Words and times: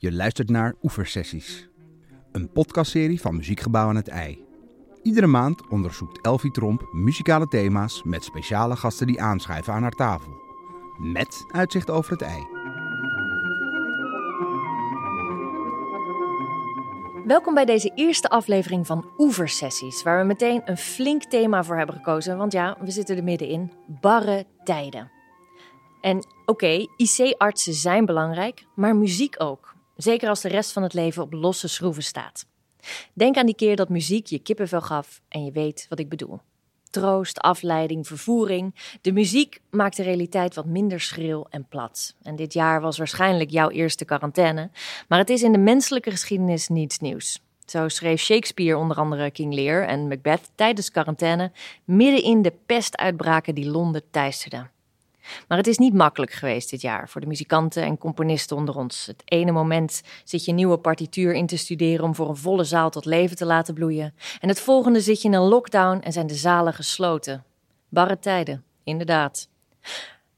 Je 0.00 0.12
luistert 0.12 0.50
naar 0.50 0.74
Oeversessies, 0.82 1.68
een 2.32 2.52
podcastserie 2.52 3.20
van 3.20 3.36
Muziekgebouw 3.36 3.88
aan 3.88 3.96
het 3.96 4.08
IJ. 4.08 4.38
Iedere 5.02 5.26
maand 5.26 5.68
onderzoekt 5.68 6.20
Elfie 6.20 6.50
Tromp 6.50 6.88
muzikale 6.92 7.46
thema's 7.48 8.02
met 8.02 8.24
speciale 8.24 8.76
gasten 8.76 9.06
die 9.06 9.22
aanschuiven 9.22 9.72
aan 9.72 9.82
haar 9.82 9.90
tafel. 9.90 10.32
Met 10.98 11.44
uitzicht 11.52 11.90
over 11.90 12.12
het 12.12 12.22
IJ. 12.22 12.46
Welkom 17.26 17.54
bij 17.54 17.64
deze 17.64 17.92
eerste 17.94 18.28
aflevering 18.28 18.86
van 18.86 19.10
Oeversessies, 19.16 20.02
waar 20.02 20.20
we 20.20 20.26
meteen 20.26 20.62
een 20.64 20.78
flink 20.78 21.24
thema 21.24 21.64
voor 21.64 21.76
hebben 21.76 21.94
gekozen. 21.94 22.36
Want 22.36 22.52
ja, 22.52 22.76
we 22.80 22.90
zitten 22.90 23.16
er 23.16 23.24
middenin. 23.24 23.72
Barre 24.00 24.46
tijden. 24.64 25.10
En 26.00 26.26
oké, 26.46 26.86
IC-artsen 26.96 27.74
zijn 27.74 28.04
belangrijk, 28.04 28.66
maar 28.74 28.96
muziek 28.96 29.34
ook. 29.38 29.76
Zeker 29.98 30.28
als 30.28 30.40
de 30.40 30.48
rest 30.48 30.72
van 30.72 30.82
het 30.82 30.94
leven 30.94 31.22
op 31.22 31.32
losse 31.32 31.68
schroeven 31.68 32.02
staat. 32.02 32.46
Denk 33.12 33.36
aan 33.36 33.46
die 33.46 33.54
keer 33.54 33.76
dat 33.76 33.88
muziek 33.88 34.26
je 34.26 34.38
kippenvel 34.38 34.80
gaf 34.80 35.20
en 35.28 35.44
je 35.44 35.52
weet 35.52 35.86
wat 35.88 35.98
ik 35.98 36.08
bedoel. 36.08 36.40
Troost, 36.90 37.38
afleiding, 37.38 38.06
vervoering. 38.06 38.74
De 39.00 39.12
muziek 39.12 39.60
maakt 39.70 39.96
de 39.96 40.02
realiteit 40.02 40.54
wat 40.54 40.66
minder 40.66 41.00
schril 41.00 41.46
en 41.50 41.66
plat. 41.68 42.14
En 42.22 42.36
dit 42.36 42.52
jaar 42.52 42.80
was 42.80 42.98
waarschijnlijk 42.98 43.50
jouw 43.50 43.70
eerste 43.70 44.04
quarantaine, 44.04 44.70
maar 45.08 45.18
het 45.18 45.30
is 45.30 45.42
in 45.42 45.52
de 45.52 45.58
menselijke 45.58 46.10
geschiedenis 46.10 46.68
niets 46.68 46.98
nieuws. 46.98 47.40
Zo 47.66 47.88
schreef 47.88 48.20
Shakespeare 48.20 48.76
onder 48.76 48.96
andere 48.96 49.30
King 49.30 49.54
Lear 49.54 49.86
en 49.86 50.08
Macbeth 50.08 50.50
tijdens 50.54 50.90
quarantaine 50.90 51.52
midden 51.84 52.22
in 52.22 52.42
de 52.42 52.52
pestuitbraken 52.66 53.54
die 53.54 53.70
Londen 53.70 54.02
teisterden. 54.10 54.70
Maar 55.48 55.58
het 55.58 55.66
is 55.66 55.78
niet 55.78 55.94
makkelijk 55.94 56.32
geweest 56.32 56.70
dit 56.70 56.80
jaar 56.80 57.08
voor 57.08 57.20
de 57.20 57.26
muzikanten 57.26 57.82
en 57.82 57.98
componisten 57.98 58.56
onder 58.56 58.76
ons. 58.76 59.06
Het 59.06 59.22
ene 59.24 59.52
moment 59.52 60.02
zit 60.24 60.44
je 60.44 60.50
een 60.50 60.56
nieuwe 60.56 60.78
partituur 60.78 61.34
in 61.34 61.46
te 61.46 61.56
studeren 61.56 62.04
om 62.04 62.14
voor 62.14 62.28
een 62.28 62.36
volle 62.36 62.64
zaal 62.64 62.90
tot 62.90 63.04
leven 63.04 63.36
te 63.36 63.46
laten 63.46 63.74
bloeien. 63.74 64.14
En 64.40 64.48
het 64.48 64.60
volgende 64.60 65.00
zit 65.00 65.22
je 65.22 65.28
in 65.28 65.34
een 65.34 65.48
lockdown 65.48 66.00
en 66.00 66.12
zijn 66.12 66.26
de 66.26 66.34
zalen 66.34 66.74
gesloten. 66.74 67.44
Barre 67.88 68.18
tijden, 68.18 68.64
inderdaad. 68.84 69.48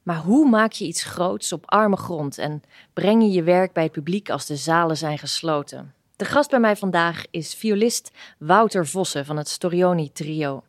Maar 0.02 0.16
hoe 0.16 0.48
maak 0.48 0.72
je 0.72 0.86
iets 0.86 1.04
groots 1.04 1.52
op 1.52 1.70
arme 1.70 1.96
grond 1.96 2.38
en 2.38 2.62
breng 2.92 3.22
je 3.22 3.30
je 3.30 3.42
werk 3.42 3.72
bij 3.72 3.82
het 3.82 3.92
publiek 3.92 4.30
als 4.30 4.46
de 4.46 4.56
zalen 4.56 4.96
zijn 4.96 5.18
gesloten? 5.18 5.94
De 6.16 6.24
gast 6.24 6.50
bij 6.50 6.60
mij 6.60 6.76
vandaag 6.76 7.24
is 7.30 7.54
violist 7.54 8.10
Wouter 8.38 8.86
Vossen 8.86 9.24
van 9.24 9.36
het 9.36 9.48
Storioni 9.48 10.12
Trio. 10.12 10.62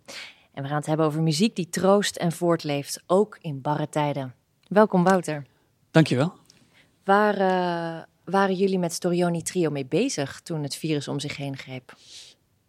En 0.53 0.61
we 0.61 0.67
gaan 0.67 0.77
het 0.77 0.85
hebben 0.85 1.05
over 1.05 1.21
muziek 1.21 1.55
die 1.55 1.69
troost 1.69 2.15
en 2.15 2.31
voortleeft, 2.31 3.03
ook 3.07 3.37
in 3.41 3.61
barre 3.61 3.89
tijden. 3.89 4.33
Welkom 4.67 5.03
Wouter. 5.03 5.45
Dankjewel. 5.91 6.33
Waar 7.03 7.33
uh, 7.33 8.03
waren 8.23 8.55
jullie 8.55 8.79
met 8.79 8.93
Storioni 8.93 9.41
Trio 9.41 9.69
mee 9.69 9.85
bezig 9.85 10.41
toen 10.41 10.63
het 10.63 10.75
virus 10.75 11.07
om 11.07 11.19
zich 11.19 11.37
heen 11.37 11.57
greep? 11.57 11.93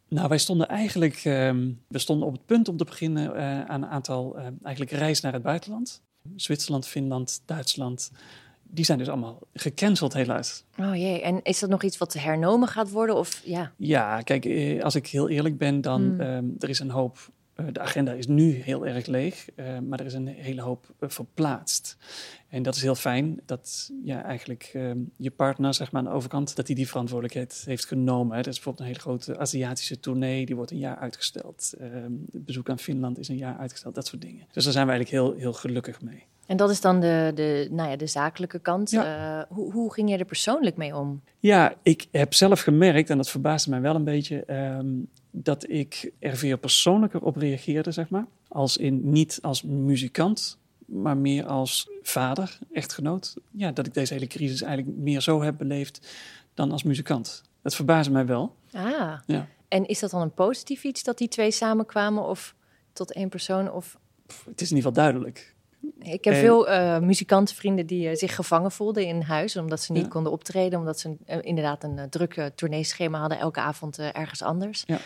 Nou, 0.09 0.29
wij 0.29 0.39
stonden 0.39 0.69
eigenlijk 0.69 1.17
uh, 1.17 1.51
we 1.89 1.99
stonden 1.99 2.27
op 2.27 2.33
het 2.33 2.47
punt 2.47 2.69
om 2.69 2.77
te 2.77 2.85
beginnen 2.85 3.37
uh, 3.37 3.65
aan 3.65 3.83
een 3.83 3.89
aantal 3.89 4.39
uh, 4.39 4.47
eigenlijk 4.63 4.97
reis 4.97 5.21
naar 5.21 5.33
het 5.33 5.43
buitenland. 5.43 6.03
Zwitserland, 6.37 6.87
Finland, 6.87 7.43
Duitsland. 7.47 8.11
Die 8.63 8.85
zijn 8.85 8.99
dus 8.99 9.09
allemaal 9.09 9.39
gecanceld 9.55 10.13
helaas. 10.13 10.65
Oh 10.79 10.97
jee, 10.97 11.23
en 11.23 11.43
is 11.43 11.59
dat 11.59 11.71
nog 11.71 11.83
iets 11.83 11.99
wat 11.99 12.13
hernomen 12.13 12.69
gaat 12.69 12.91
worden? 12.91 13.17
Of, 13.17 13.43
ja? 13.45 13.73
ja, 13.77 14.21
kijk, 14.21 14.47
als 14.83 14.95
ik 14.95 15.07
heel 15.07 15.29
eerlijk 15.29 15.59
ben, 15.59 15.81
dan 15.81 16.03
hmm. 16.03 16.21
um, 16.21 16.57
er 16.59 16.69
is 16.69 16.79
een 16.79 16.91
hoop 16.91 17.31
de 17.73 17.81
agenda 17.81 18.13
is 18.13 18.27
nu 18.27 18.51
heel 18.51 18.87
erg 18.87 19.07
leeg, 19.07 19.47
uh, 19.57 19.79
maar 19.79 20.01
er 20.01 20.07
is 20.07 20.15
een 20.15 20.27
hele 20.27 20.63
hoop 20.63 20.95
uh, 21.01 21.09
verplaatst. 21.09 21.97
En 22.49 22.63
dat 22.63 22.75
is 22.75 22.83
heel 22.83 22.95
fijn 22.95 23.41
dat 23.47 23.91
ja, 24.05 24.23
eigenlijk 24.23 24.73
uh, 24.77 24.91
je 25.17 25.31
partner 25.31 25.75
zeg 25.75 25.93
maar, 25.93 26.03
aan 26.03 26.09
de 26.09 26.15
overkant 26.15 26.57
dat 26.57 26.67
hij 26.67 26.77
die 26.77 26.89
verantwoordelijkheid 26.89 27.63
heeft 27.67 27.87
genomen. 27.87 28.37
Hè. 28.37 28.43
Dat 28.43 28.53
is 28.53 28.61
bijvoorbeeld 28.61 28.89
een 28.89 28.95
hele 28.95 29.01
grote 29.01 29.39
Aziatische 29.39 30.01
tournee, 30.01 30.47
die 30.47 30.57
wordt 30.57 30.71
een 30.71 30.79
jaar 30.79 30.97
uitgesteld. 30.97 31.75
Ehm, 31.79 32.13
het 32.33 32.45
bezoek 32.45 32.71
aan 32.71 32.79
Finland 32.79 33.19
is 33.19 33.29
een 33.29 33.37
jaar 33.37 33.57
uitgesteld, 33.57 33.95
dat 33.95 34.07
soort 34.07 34.23
dingen. 34.23 34.47
Dus 34.53 34.65
daar 34.65 34.73
zijn 34.73 34.87
we 34.87 34.93
eigenlijk 34.93 35.23
heel, 35.23 35.39
heel 35.39 35.53
gelukkig 35.53 36.01
mee. 36.01 36.25
En 36.47 36.57
dat 36.57 36.71
is 36.71 36.81
dan 36.81 37.01
de, 37.01 37.33
de, 37.35 37.69
nou 37.71 37.91
ja, 37.91 37.97
de 37.97 38.07
zakelijke 38.07 38.59
kant. 38.59 38.91
Ja. 38.91 39.47
hoe, 39.49 39.73
hoe 39.73 39.93
ging 39.93 40.11
je 40.11 40.17
er 40.17 40.25
persoonlijk 40.25 40.77
mee 40.77 40.97
om? 40.97 41.23
Ja, 41.39 41.75
ik 41.83 42.07
heb 42.11 42.35
zelf 42.35 42.61
gemerkt, 42.61 43.11
en 43.11 43.17
dat 43.17 43.31
verbaasde 43.31 43.71
mij 43.71 43.81
wel 43.81 43.95
een 43.95 44.05
beetje, 44.05 44.53
um, 44.55 45.09
dat 45.33 45.71
ik 45.71 46.13
er 46.19 46.37
veel 46.37 46.59
persoonlijker 46.59 47.23
op 47.23 47.37
reageerde, 47.37 47.93
zeg 47.93 48.09
maar. 48.09 48.27
Als 48.49 48.77
in 48.77 49.11
niet 49.11 49.39
als 49.43 49.63
muzikant, 49.63 50.59
maar 50.87 51.17
meer 51.17 51.47
als 51.47 51.89
vader, 52.03 52.59
echtgenoot. 52.73 53.35
Ja, 53.51 53.73
dat 53.73 53.87
ik 53.87 53.95
deze 53.95 54.15
hele 54.15 54.27
crisis 54.27 54.63
eigenlijk 54.63 54.97
meer 54.97 55.21
zo 55.21 55.43
heb 55.43 55.59
beleefd 55.59 56.09
dan 56.55 56.73
als 56.73 56.83
muzikant. 56.83 57.43
Dat 57.63 57.75
verbaasde 57.75 58.13
mij 58.13 58.27
wel. 58.27 58.57
Ah, 58.73 59.19
ja. 59.27 59.49
en 59.69 59.87
is 59.87 59.99
dat 59.99 60.11
dan 60.11 60.21
een 60.21 60.35
positief 60.35 60.85
iets 60.85 61.03
dat 61.03 61.19
die 61.19 61.29
twee 61.29 61.51
samenkwamen 61.51 62.23
of 62.23 62.55
tot 62.93 63.13
één 63.13 63.29
persoon? 63.29 63.73
Of... 63.73 63.99
Het 64.27 64.61
is 64.61 64.71
in 64.71 64.77
ieder 64.77 64.91
geval 64.91 64.93
duidelijk. 64.93 65.52
Ik 65.99 66.25
heb 66.25 66.35
veel 66.35 66.69
uh, 66.69 66.99
muzikantenvrienden 66.99 67.87
die 67.87 68.09
uh, 68.09 68.15
zich 68.15 68.35
gevangen 68.35 68.71
voelden 68.73 69.07
in 69.07 69.21
huis, 69.21 69.57
omdat 69.57 69.81
ze 69.81 69.93
niet 69.93 70.09
konden 70.09 70.33
optreden, 70.33 70.79
omdat 70.79 70.99
ze 70.99 71.09
uh, 71.09 71.37
inderdaad 71.41 71.85
een 71.85 72.01
druk 72.11 72.51
tourneeschema 72.55 73.19
hadden, 73.19 73.39
elke 73.39 73.61
avond 73.61 73.99
ergens 73.99 74.43
anders. 74.43 74.85
Ja. 74.87 74.99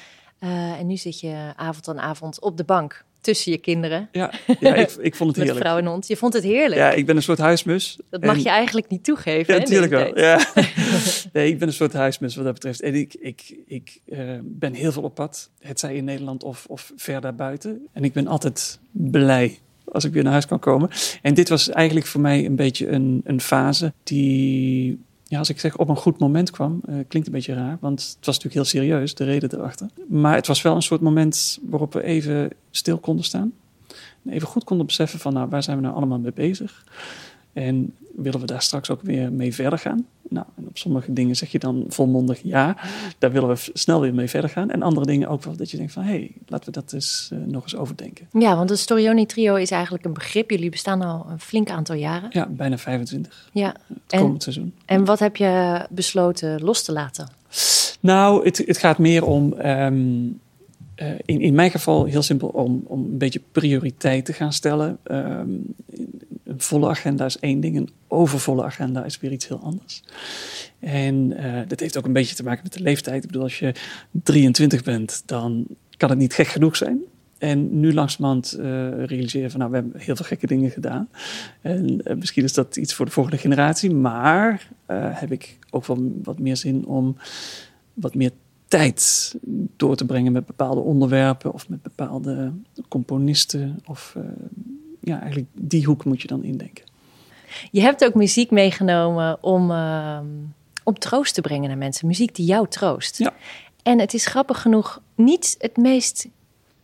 en 0.79 0.87
nu 0.87 0.97
zit 0.97 1.21
je 1.21 1.53
avond 1.57 1.89
aan 1.89 2.01
avond 2.01 2.41
op 2.41 2.57
de 2.57 2.65
bank 2.65 3.05
tussen 3.21 3.53
je 3.53 3.59
kinderen. 3.59 4.09
Ja, 4.13 4.33
ja 4.61 4.75
ik, 4.75 4.91
ik 4.91 5.15
vond 5.15 5.29
het 5.29 5.39
heerlijk. 5.45 5.59
Met 5.59 5.69
vrouw 5.69 5.79
en 5.79 5.87
hond. 5.87 6.07
Je 6.07 6.17
vond 6.17 6.33
het 6.33 6.43
heerlijk. 6.43 6.81
Ja, 6.81 6.91
ik 6.91 7.07
ben 7.07 7.17
een 7.17 7.23
soort 7.23 7.39
huismus. 7.39 7.99
Dat 8.11 8.25
mag 8.25 8.37
je 8.37 8.49
eigenlijk 8.49 8.89
niet 8.89 9.05
toegeven. 9.05 9.55
Ja, 9.55 9.61
natuurlijk 9.61 9.93
wel. 9.93 10.19
Ja. 10.19 10.41
nee, 11.33 11.49
ik 11.49 11.59
ben 11.59 11.69
een 11.69 11.75
soort 11.75 11.93
huismus 11.93 12.37
wat 12.37 12.45
dat 12.45 12.55
betreft. 12.55 12.81
En 12.81 12.95
ik, 12.95 13.15
ik, 13.15 13.57
ik 13.67 14.01
ben 14.43 14.75
heel 14.75 14.93
veel 14.93 15.03
op 15.03 15.15
pad. 15.15 15.51
Het 15.61 15.81
zij 15.81 15.95
in 15.95 16.05
Nederland 16.05 16.43
of, 16.43 16.65
of 16.69 16.93
ver 16.97 17.21
daarbuiten. 17.21 17.87
En 17.93 18.05
ik 18.05 18.13
ben 18.13 18.27
altijd 18.27 18.79
blij 18.91 19.59
als 19.93 20.05
ik 20.05 20.13
weer 20.13 20.23
naar 20.23 20.33
huis 20.33 20.47
kan 20.47 20.59
komen. 20.59 20.91
En 21.23 21.35
dit 21.35 21.49
was 21.49 21.71
eigenlijk 21.71 22.07
voor 22.07 22.21
mij 22.21 22.47
een 22.47 22.57
beetje 22.57 22.89
een, 22.89 23.21
een 23.25 23.41
fase 23.41 23.93
die, 24.03 24.99
ja, 25.25 25.39
als 25.39 25.49
ik 25.49 25.61
zeg 25.61 25.77
op 25.77 25.89
een 25.89 25.97
goed 25.97 26.19
moment 26.19 26.51
kwam, 26.51 26.81
uh, 26.89 26.95
klinkt 27.09 27.29
een 27.29 27.35
beetje 27.35 27.55
raar, 27.55 27.79
want 27.81 28.01
het 28.01 28.27
was 28.27 28.39
natuurlijk 28.39 28.55
heel 28.55 28.81
serieus, 28.81 29.15
de 29.15 29.25
reden 29.25 29.55
erachter. 29.55 29.89
Maar 30.09 30.35
het 30.35 30.47
was 30.47 30.63
wel 30.63 30.75
een 30.75 30.83
soort 30.83 31.01
moment 31.01 31.59
waarop 31.63 31.93
we 31.93 32.03
even 32.03 32.51
stil 32.71 32.99
konden 32.99 33.25
staan. 33.25 33.53
En 34.25 34.33
even 34.33 34.49
goed 34.49 34.65
konden 34.65 34.87
beseffen 34.87 35.19
van, 35.19 35.33
nou, 35.33 35.49
waar 35.49 35.63
zijn 35.63 35.77
we 35.77 35.83
nou 35.83 35.95
allemaal 35.95 36.19
mee 36.19 36.33
bezig? 36.33 36.85
En 37.57 37.95
willen 38.15 38.41
we 38.41 38.47
daar 38.47 38.63
straks 38.63 38.91
ook 38.91 39.03
weer 39.03 39.33
mee 39.33 39.55
verder 39.55 39.79
gaan? 39.79 40.07
Nou, 40.29 40.47
en 40.57 40.67
op 40.69 40.79
sommige 40.79 41.13
dingen 41.13 41.37
zeg 41.37 41.53
je 41.53 41.59
dan 41.59 41.85
volmondig 41.89 42.41
ja, 42.43 42.77
daar 43.19 43.33
willen 43.33 43.49
we 43.49 43.71
snel 43.73 44.01
weer 44.01 44.15
mee 44.15 44.29
verder 44.29 44.51
gaan. 44.51 44.71
En 44.71 44.83
andere 44.83 45.07
dingen 45.07 45.29
ook 45.29 45.43
wel 45.43 45.57
dat 45.57 45.71
je 45.71 45.77
denkt 45.77 45.93
van, 45.93 46.03
hé, 46.03 46.09
hey, 46.09 46.31
laten 46.47 46.67
we 46.67 46.81
dat 46.81 46.93
eens 46.93 47.31
uh, 47.33 47.39
nog 47.47 47.63
eens 47.63 47.77
overdenken. 47.77 48.29
Ja, 48.33 48.57
want 48.57 48.71
het 48.71 48.79
Storioni 48.79 49.27
Trio 49.27 49.55
is 49.55 49.71
eigenlijk 49.71 50.05
een 50.05 50.13
begrip. 50.13 50.51
Jullie 50.51 50.71
bestaan 50.71 51.03
al 51.03 51.27
een 51.31 51.41
flink 51.41 51.71
aantal 51.71 51.97
jaren. 51.97 52.29
Ja, 52.33 52.47
bijna 52.47 52.79
25. 52.79 53.49
Ja. 53.53 53.75
Het 54.09 54.21
komend 54.21 54.43
seizoen. 54.43 54.75
En 54.85 55.05
wat 55.05 55.19
heb 55.19 55.37
je 55.37 55.87
besloten 55.91 56.63
los 56.63 56.83
te 56.83 56.93
laten? 56.93 57.29
Nou, 58.01 58.45
het, 58.45 58.59
het 58.67 58.79
gaat 58.79 58.99
meer 58.99 59.25
om... 59.25 59.53
Um, 59.53 60.41
uh, 61.03 61.09
in, 61.25 61.41
in 61.41 61.55
mijn 61.55 61.71
geval 61.71 62.05
heel 62.05 62.23
simpel 62.23 62.49
om, 62.49 62.83
om 62.87 63.05
een 63.05 63.19
beetje 63.19 63.41
prioriteit 63.53 64.25
te 64.25 64.33
gaan 64.33 64.53
stellen. 64.53 64.99
Um, 65.05 65.75
een 66.47 66.61
volle 66.61 66.89
agenda 66.89 67.25
is 67.25 67.39
één 67.39 67.61
ding, 67.61 67.77
een 67.77 67.91
overvolle 68.09 68.65
agenda 68.65 69.05
is 69.05 69.19
weer 69.19 69.33
iets 69.33 69.49
heel 69.49 69.61
anders. 69.61 70.03
En 70.79 71.33
uh, 71.41 71.61
dat 71.69 71.81
heeft 71.81 71.99
ook 71.99 72.05
een 72.05 72.13
beetje 72.13 72.35
te 72.35 72.43
maken 72.43 72.63
met 72.63 72.73
de 72.73 72.83
leeftijd. 72.83 73.23
Ik 73.23 73.27
bedoel, 73.27 73.43
als 73.43 73.59
je 73.59 73.75
23 74.11 74.83
bent, 74.83 75.23
dan 75.27 75.67
kan 75.97 76.11
het 76.11 76.19
niet 76.19 76.35
gek 76.35 76.47
genoeg 76.47 76.77
zijn. 76.77 77.01
En 77.39 77.81
nu 77.81 77.95
langzamerhand 77.95 78.57
uh, 78.59 78.65
realiseren 79.05 79.51
van, 79.51 79.59
nou, 79.59 79.71
we 79.71 79.77
hebben 79.77 80.01
heel 80.01 80.17
veel 80.17 80.25
gekke 80.25 80.47
dingen 80.47 80.71
gedaan. 80.71 81.09
En 81.61 82.01
uh, 82.05 82.17
misschien 82.17 82.45
is 82.45 82.53
dat 82.53 82.77
iets 82.77 82.95
voor 82.95 83.07
de 83.07 83.13
volgende 83.13 83.39
generatie. 83.39 83.91
Maar 83.91 84.69
heb 84.93 85.33
ik 85.33 85.59
ook 85.71 85.87
wel 85.87 86.13
wat 86.23 86.39
meer 86.39 86.57
zin 86.57 86.87
om 86.87 87.17
wat 87.95 88.15
meer 88.15 88.31
tijd 88.69 89.35
door 89.77 89.97
te 89.97 90.05
brengen 90.05 90.33
met 90.33 90.47
bepaalde 90.47 90.81
onderwerpen 90.81 91.53
of 91.53 91.69
met 91.69 91.83
bepaalde 91.83 92.53
componisten 92.89 93.79
of 93.85 94.17
ja, 95.07 95.21
eigenlijk 95.21 95.51
die 95.55 95.85
hoek 95.85 96.05
moet 96.05 96.23
je 96.23 96.29
dan 96.29 96.45
indenken. 96.45 96.85
Je 97.71 97.81
hebt 97.81 98.05
ook 98.05 98.15
muziek 98.15 98.51
meegenomen 98.51 99.43
om, 99.43 99.71
uh, 99.71 100.19
om 100.85 100.99
troost 100.99 101.35
te 101.35 101.41
brengen 101.41 101.69
naar 101.69 101.79
mensen. 101.79 102.07
Muziek 102.07 102.35
die 102.35 102.47
jou 102.47 102.69
troost. 102.69 103.19
Ja. 103.19 103.35
En 103.83 103.99
het 103.99 104.15
is 104.15 104.27
grappig 104.27 104.61
genoeg 104.61 105.01
niet 105.15 105.57
het 105.59 105.77
meest 105.77 106.27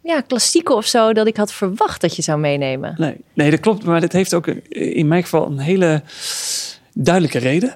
ja, 0.03 0.21
klassieke 0.21 0.75
of 0.75 0.87
zo 0.87 1.13
dat 1.13 1.27
ik 1.27 1.37
had 1.37 1.53
verwacht 1.53 2.01
dat 2.01 2.17
je 2.17 2.23
zou 2.23 2.41
meenemen. 2.41 2.95
Nee, 2.99 3.17
nee, 3.35 3.51
dat 3.51 3.61
klopt. 3.61 3.85
Maar 3.85 4.01
dit 4.01 4.13
heeft 4.13 4.35
ook 4.35 4.47
in 4.69 5.09
mijn 5.09 5.23
geval 5.23 5.47
een 5.47 5.59
hele 5.59 6.03
duidelijke 6.95 7.39
reden. 7.39 7.75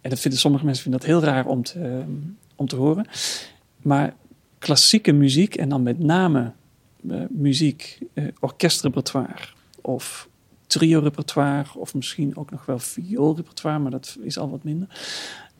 En 0.00 0.10
dat 0.10 0.20
vinden 0.20 0.40
sommige 0.40 0.64
mensen 0.64 0.82
vinden 0.82 1.00
dat 1.00 1.10
heel 1.10 1.22
raar 1.22 1.46
om 1.46 1.62
te, 1.62 2.04
om 2.56 2.68
te 2.68 2.76
horen. 2.76 3.06
Maar 3.82 4.14
klassieke 4.58 5.12
muziek 5.12 5.54
en 5.54 5.68
dan 5.68 5.82
met 5.82 5.98
name 5.98 6.52
uh, 7.02 7.22
muziek, 7.28 7.98
uh, 8.14 8.24
orkestrepertoire 8.40 9.56
of 9.88 10.28
trio-repertoire, 10.66 11.78
of 11.78 11.94
misschien 11.94 12.36
ook 12.36 12.50
nog 12.50 12.66
wel 12.66 12.78
vioolrepertoire, 12.78 13.78
maar 13.78 13.90
dat 13.90 14.18
is 14.22 14.38
al 14.38 14.50
wat 14.50 14.64
minder. 14.64 14.88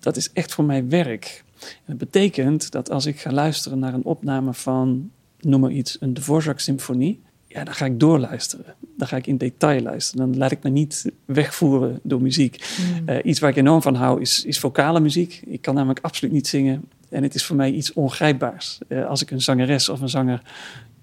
dat 0.01 0.17
is 0.17 0.33
echt 0.33 0.55
voor 0.55 0.65
mij 0.65 0.89
werk. 0.89 1.45
En 1.61 1.85
dat 1.87 1.99
betekent 1.99 2.71
dat 2.71 2.91
als 2.91 3.07
ik 3.07 3.21
ga 3.21 3.31
luisteren 3.31 3.79
naar 3.79 3.95
een 3.95 4.05
opname 4.05 4.55
van, 4.55 5.11
noem 5.41 5.61
maar 5.61 5.71
iets, 5.71 5.97
een 6.01 6.15
Dvorak-symfonie, 6.15 7.21
ja, 7.47 7.65
dan 7.65 7.75
ga 7.75 7.85
ik 7.85 8.01
doorluisteren. 8.01 8.65
Dan 8.97 9.09
ga 9.09 9.17
ik 9.17 9.27
in 9.27 9.37
detail 9.37 9.83
luisteren. 9.83 10.31
Dan 10.31 10.39
laat 10.39 10.51
ik 10.51 10.63
me 10.63 10.71
niet 10.71 11.13
wegvoeren 11.25 12.01
door 12.03 12.23
muziek. 12.23 12.65
Mm. 12.79 13.09
Uh, 13.09 13.17
iets 13.23 13.41
waar 13.41 13.51
ik 13.51 13.57
enorm 13.57 13.83
van 13.83 13.95
hou 13.95 14.21
is, 14.21 14.45
is 14.45 14.59
vocale 14.59 15.01
muziek. 15.01 15.43
Ik 15.47 15.63
kan 15.63 15.75
namelijk 15.75 16.01
absoluut 16.03 16.33
niet 16.33 16.47
zingen. 16.47 16.85
En 17.09 17.23
het 17.23 17.35
is 17.35 17.45
voor 17.45 17.57
mij 17.57 17.73
iets 17.73 17.93
ongrijpbaars. 17.93 18.79
Uh, 18.89 19.07
als 19.07 19.23
ik 19.23 19.31
een 19.31 19.41
zangeres 19.41 19.89
of 19.89 20.01
een 20.01 20.09
zanger 20.09 20.43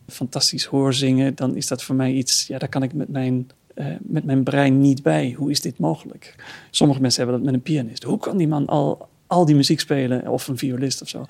fantastisch 0.08 0.66
hoor 0.66 0.94
zingen, 0.94 1.36
dan 1.36 1.56
is 1.56 1.68
dat 1.68 1.84
voor 1.84 1.96
mij 1.96 2.12
iets, 2.12 2.48
ja, 2.48 2.58
daar 2.58 2.70
kan 2.70 2.84
ik 2.84 2.94
met 2.94 3.10
mijn, 3.10 3.50
uh, 3.76 3.86
met 4.02 4.26
mijn 4.26 4.44
brein 4.44 4.80
niet 4.80 5.04
bij. 5.04 5.36
Hoe 5.38 5.52
is 5.52 5.62
dit 5.62 5.80
mogelijk? 5.80 6.36
Sommige 6.70 7.02
mensen 7.02 7.22
hebben 7.24 7.42
dat 7.42 7.52
met 7.52 7.56
een 7.56 7.74
pianist. 7.74 8.04
Hoe 8.04 8.20
kan 8.20 8.38
die 8.38 8.48
man 8.48 8.66
al, 8.66 9.08
al 9.28 9.46
die 9.46 9.56
muziek 9.56 9.80
spelen? 9.80 10.28
Of 10.28 10.48
een 10.48 10.58
violist 10.58 11.02
of 11.02 11.10
zo. 11.10 11.26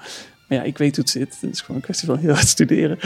Maar 0.48 0.58
ja, 0.58 0.64
ik 0.64 0.78
weet 0.78 0.96
hoe 0.96 1.04
het 1.04 1.14
zit. 1.14 1.38
Het 1.42 1.52
is 1.52 1.62
gewoon 1.62 1.76
een 1.76 1.82
kwestie 1.82 2.08
van 2.08 2.18
heel 2.18 2.34
hard 2.34 2.48
studeren. 2.48 2.98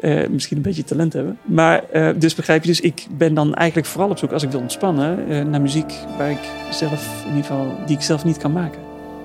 Uh, 0.00 0.28
misschien 0.28 0.56
een 0.56 0.62
beetje 0.62 0.84
talent 0.84 1.12
hebben. 1.12 1.38
Maar 1.44 1.84
uh, 1.94 2.10
dus 2.18 2.34
begrijp 2.34 2.62
je, 2.62 2.68
dus 2.68 2.80
ik 2.80 3.06
ben 3.10 3.34
dan 3.34 3.54
eigenlijk 3.54 3.88
vooral 3.88 4.10
op 4.10 4.18
zoek, 4.18 4.32
als 4.32 4.42
ik 4.42 4.50
wil 4.50 4.60
ontspannen, 4.60 5.50
naar 5.50 5.60
muziek 5.60 5.92
waar 6.16 6.30
ik 6.30 6.50
zelf, 6.70 7.22
in 7.22 7.28
ieder 7.28 7.44
geval, 7.44 7.76
die 7.86 7.96
ik 7.96 8.02
zelf 8.02 8.24
niet 8.24 8.36
kan 8.36 8.52
maken. 8.52 8.80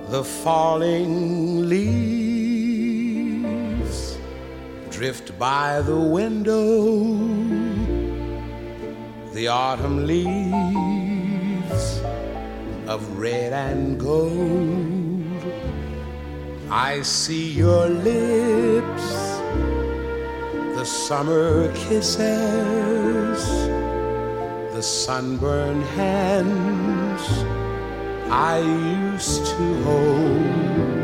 The 0.09 0.23
falling 0.23 1.59
leaves 1.59 2.42
drift 4.93 5.37
by 5.39 5.81
the 5.81 5.99
window. 5.99 7.03
The 9.33 9.47
autumn 9.47 10.05
leaves 10.05 11.99
of 12.87 13.17
red 13.17 13.53
and 13.53 13.99
gold. 13.99 15.43
I 16.69 17.01
see 17.01 17.53
your 17.53 17.89
lips, 17.89 19.07
the 20.77 20.85
summer 20.85 21.73
kisses, 21.73 23.41
the 24.75 24.83
sunburned 24.83 25.83
hands 25.97 27.23
I 28.29 28.59
used 28.59 29.43
to 29.47 29.83
hold. 29.83 31.02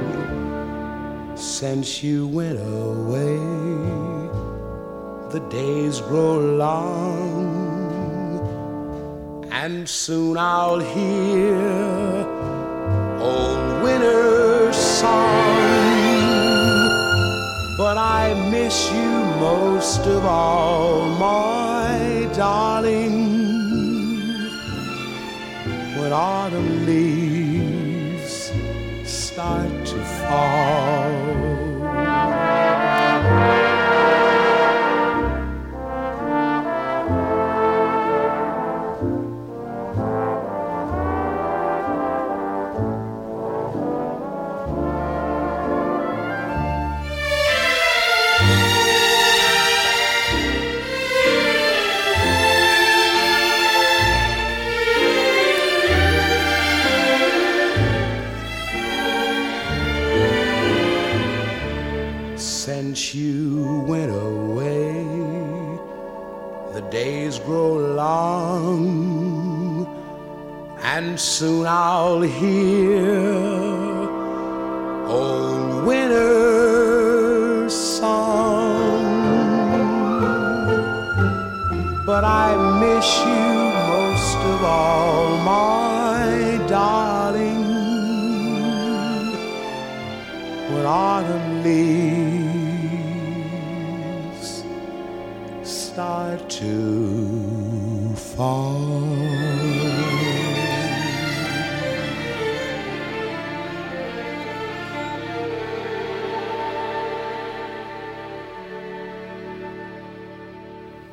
Since 1.40 2.04
you 2.04 2.28
went 2.28 2.60
away, 2.60 3.38
the 5.32 5.40
days 5.50 6.02
grow 6.02 6.38
long, 6.38 7.40
and 9.50 9.88
soon 9.88 10.38
I'll 10.38 10.80
hear 10.80 11.56
old 13.22 13.82
winter's 13.82 14.76
song. 14.76 15.56
But 17.78 17.98
I 17.98 18.34
miss 18.52 18.92
you 18.92 19.10
most 19.40 20.06
of 20.08 20.26
all, 20.26 21.08
my 21.12 22.28
darling. 22.36 23.40
When 25.98 26.12
autumn 26.12 26.86
leaves 26.86 27.29
start 29.40 29.86
to 29.86 30.04
fall. 30.28 31.59
Since 63.00 63.16
you 63.16 63.86
went 63.88 64.12
away, 64.12 65.06
the 66.74 66.82
days 66.92 67.40
grow 67.40 67.78
long, 67.96 69.88
and 70.84 71.18
soon 71.18 71.66
I'll 71.66 72.20
hear 72.20 73.08
old 75.08 75.86
winter's 75.86 77.74
song. 77.74 79.06
But 82.06 82.26
I 82.26 82.50
miss 82.84 83.10
you 83.30 83.72
most 83.94 84.38
of 84.54 84.64
all, 84.66 85.38
my 85.46 86.60
darling. 86.68 87.64
When 90.74 90.86
autumn 90.86 91.64
leaves 91.64 92.39
start 96.00 96.50
to 96.50 96.66
fall. 98.16 98.80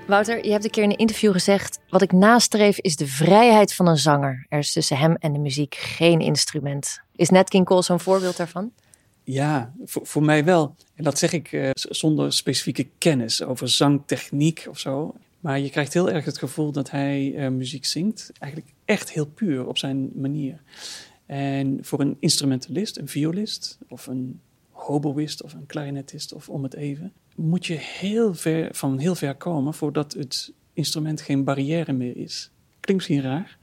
Wouter, 0.07 0.45
je 0.45 0.51
hebt 0.51 0.65
een 0.65 0.71
keer 0.71 0.83
in 0.83 0.91
een 0.91 0.97
interview 0.97 1.33
gezegd: 1.33 1.79
Wat 1.89 2.03
ik 2.03 2.13
nastreef 2.13 2.79
is 2.79 2.97
de 2.97 3.07
vrijheid 3.07 3.75
van 3.75 3.87
een 3.87 3.97
zanger. 3.97 4.47
Er 4.49 4.59
is 4.59 4.73
tussen 4.73 4.97
hem 4.97 5.15
en 5.15 5.33
de 5.33 5.39
muziek 5.39 5.75
geen 5.75 6.21
instrument. 6.21 7.01
Is 7.17 7.31
Nat 7.31 7.49
King 7.49 7.65
Cole 7.65 7.83
zo'n 7.83 8.01
voorbeeld 8.01 8.37
daarvan? 8.37 8.73
Ja, 9.29 9.73
voor, 9.85 10.23
mij 10.23 10.45
wel. 10.45 10.77
En 10.95 11.05
dat 11.05 11.19
zeg 11.19 11.33
ik 11.33 11.53
uh, 11.53 11.71
zonder 11.73 12.33
specifieke 12.33 12.87
kennis 12.99 13.43
over 13.43 13.69
zangtechniek 13.69 14.67
of 14.69 14.79
zo. 14.79 15.15
Maar 15.41 15.61
je 15.61 15.71
krijgt 15.71 15.93
heel 15.93 16.11
erg 16.11 16.25
het 16.25 16.39
gevoel 16.39 16.73
dat 16.73 16.91
hij 16.91 17.33
uh, 17.35 17.49
muziek 17.49 17.85
zingt. 17.85 18.33
Eigenlijk 18.39 18.73
echt 18.85 19.13
heel 19.13 19.27
puur 19.27 19.67
op 19.67 19.79
zijn 19.79 20.11
manier. 20.15 20.63
En 21.27 21.79
voor 21.81 22.01
een 22.01 22.17
instrumentalist, 22.19 22.97
een 22.97 23.09
violist 23.09 23.79
of 23.89 24.07
een 24.07 24.41
hoboïst 24.71 25.43
of 25.43 25.53
een 25.53 25.67
klarinetist 25.67 26.33
of 26.33 26.49
om 26.49 26.63
het 26.63 26.75
even, 26.75 27.13
moet 27.37 27.67
je 27.67 27.75
heel 27.75 28.35
ver, 28.35 28.75
van 28.75 28.99
heel 28.99 29.15
ver 29.15 29.35
komen 29.35 29.75
voordat 29.75 30.13
het 30.13 30.53
instrument 30.73 31.21
geen 31.21 31.45
barrière 31.45 31.93
meer 31.93 32.17
is. 32.17 32.51
Klinkt 32.81 33.09
misschien 33.09 33.31
raar, 33.31 33.59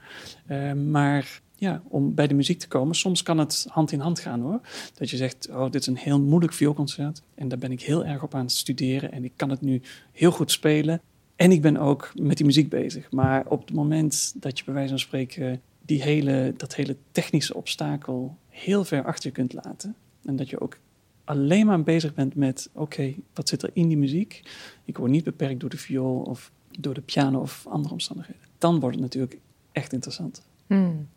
uh, 0.50 0.74
maar 0.74 1.42
ja, 1.56 1.82
om 1.88 2.14
bij 2.14 2.28
de 2.28 2.34
muziek 2.34 2.60
te 2.60 2.68
komen, 2.68 2.96
soms 2.96 3.24
kan 3.24 3.38
het 3.38 3.66
hand 3.70 3.92
in 3.92 4.00
hand 4.00 4.20
gaan 4.20 4.42
hoor. 4.42 4.62
Dat 4.94 5.10
je 5.10 5.18
zegt, 5.18 5.50
oh, 5.50 5.72
dit 5.72 5.82
is 5.82 5.88
een 5.88 5.98
heel 5.98 6.22
moeilijk 6.22 6.54
vioolconcert 6.54 7.22
en 7.36 7.48
daar 7.48 7.58
ben 7.58 7.72
ik 7.72 7.82
heel 7.82 8.06
erg 8.06 8.24
op 8.24 8.36
aan 8.36 8.46
het 8.46 8.52
studeren 8.52 9.12
en 9.12 9.24
ik 9.24 9.32
kan 9.36 9.50
het 9.50 9.62
nu 9.62 9.82
heel 10.12 10.32
goed 10.32 10.52
spelen. 10.52 11.02
En 11.36 11.52
ik 11.52 11.62
ben 11.62 11.78
ook 11.78 12.12
met 12.16 12.38
die 12.38 12.46
muziek 12.46 12.70
bezig. 12.70 13.12
Maar 13.12 13.46
op 13.48 13.62
het 13.62 13.76
moment 13.76 14.34
dat 14.36 14.58
je 14.58 14.66
bij 14.66 14.74
wijze 14.74 14.90
van 14.90 15.00
spreken 15.00 15.62
die 15.82 16.02
hele, 16.02 16.54
dat 16.58 16.76
hele 16.76 16.96
technische 17.12 17.56
obstakel 17.56 18.38
heel 18.50 18.86
ver 18.86 19.04
achter 19.04 19.30
je 19.30 19.36
kunt 19.36 19.54
laten 19.54 19.96
en 20.26 20.36
dat 20.36 20.50
je 20.50 20.60
ook 20.60 20.78
alleen 21.24 21.66
maar 21.66 21.84
bezig 21.84 22.14
bent 22.14 22.36
met, 22.36 22.70
oké, 22.74 23.14
wat 23.34 23.50
zit 23.50 23.64
er 23.64 23.70
in 23.74 23.88
die 23.88 23.98
muziek? 23.98 24.42
Ik 24.86 24.98
word 24.98 25.12
niet 25.12 25.24
beperkt 25.24 25.60
door 25.60 25.70
de 25.70 25.78
viool 25.78 26.22
of 26.22 26.52
door 26.80 26.94
de 26.94 27.02
piano 27.02 27.40
of 27.40 27.66
andere 27.68 27.94
omstandigheden. 27.94 28.42
Dan 28.58 28.80
wordt 28.80 28.96
het 28.96 29.04
natuurlijk 29.04 29.40
echt 29.72 29.94
interessant. 29.94 30.44
Hmm. 30.68 31.08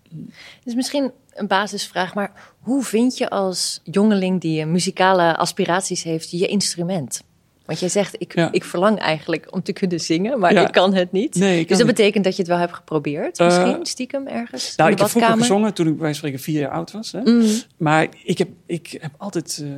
Dus 0.65 0.75
misschien 0.75 1.13
een 1.35 1.47
basisvraag, 1.47 2.15
maar 2.15 2.33
hoe 2.61 2.85
vind 2.85 3.19
je 3.19 3.31
als 3.31 3.81
jongeling 3.83 4.41
die 4.41 4.67
muzikale 4.67 5.37
aspiraties 5.37 6.03
heeft 6.03 6.31
je 6.31 6.47
instrument? 6.47 7.23
Want 7.67 7.81
jij 7.81 7.89
zegt, 7.89 8.15
ik, 8.19 8.35
ja. 8.35 8.53
ik 8.53 8.65
verlang 8.65 8.99
eigenlijk 8.99 9.47
om 9.51 9.63
te 9.63 9.73
kunnen 9.73 10.01
zingen, 10.01 10.39
maar 10.39 10.53
ja. 10.53 10.67
ik 10.67 10.73
kan 10.73 10.95
het 10.95 11.13
niet. 11.13 11.35
Nee, 11.35 11.59
dus 11.59 11.79
dat 11.79 11.87
niet. 11.87 11.97
betekent 11.97 12.25
dat 12.25 12.37
je 12.37 12.43
het 12.43 12.51
wel 12.51 12.61
hebt 12.61 12.75
geprobeerd, 12.75 13.39
misschien, 13.39 13.69
uh, 13.69 13.83
stiekem 13.83 14.27
ergens 14.27 14.77
Nou, 14.77 14.91
ik 14.91 14.99
heb 14.99 15.09
vroeger 15.09 15.37
gezongen 15.37 15.75
toen 15.75 15.87
ik 15.87 15.93
bij 15.93 16.03
wijze 16.03 16.21
van 16.21 16.29
spreken 16.29 16.53
vier 16.53 16.61
jaar 16.61 16.71
oud 16.71 16.93
was. 16.93 17.13
Hè? 17.13 17.21
Mm. 17.21 17.47
Maar 17.77 18.09
ik 18.25 18.39
heb, 18.39 18.49
ik 18.67 18.99
heb 19.01 19.13
altijd 19.17 19.63
uh, 19.63 19.71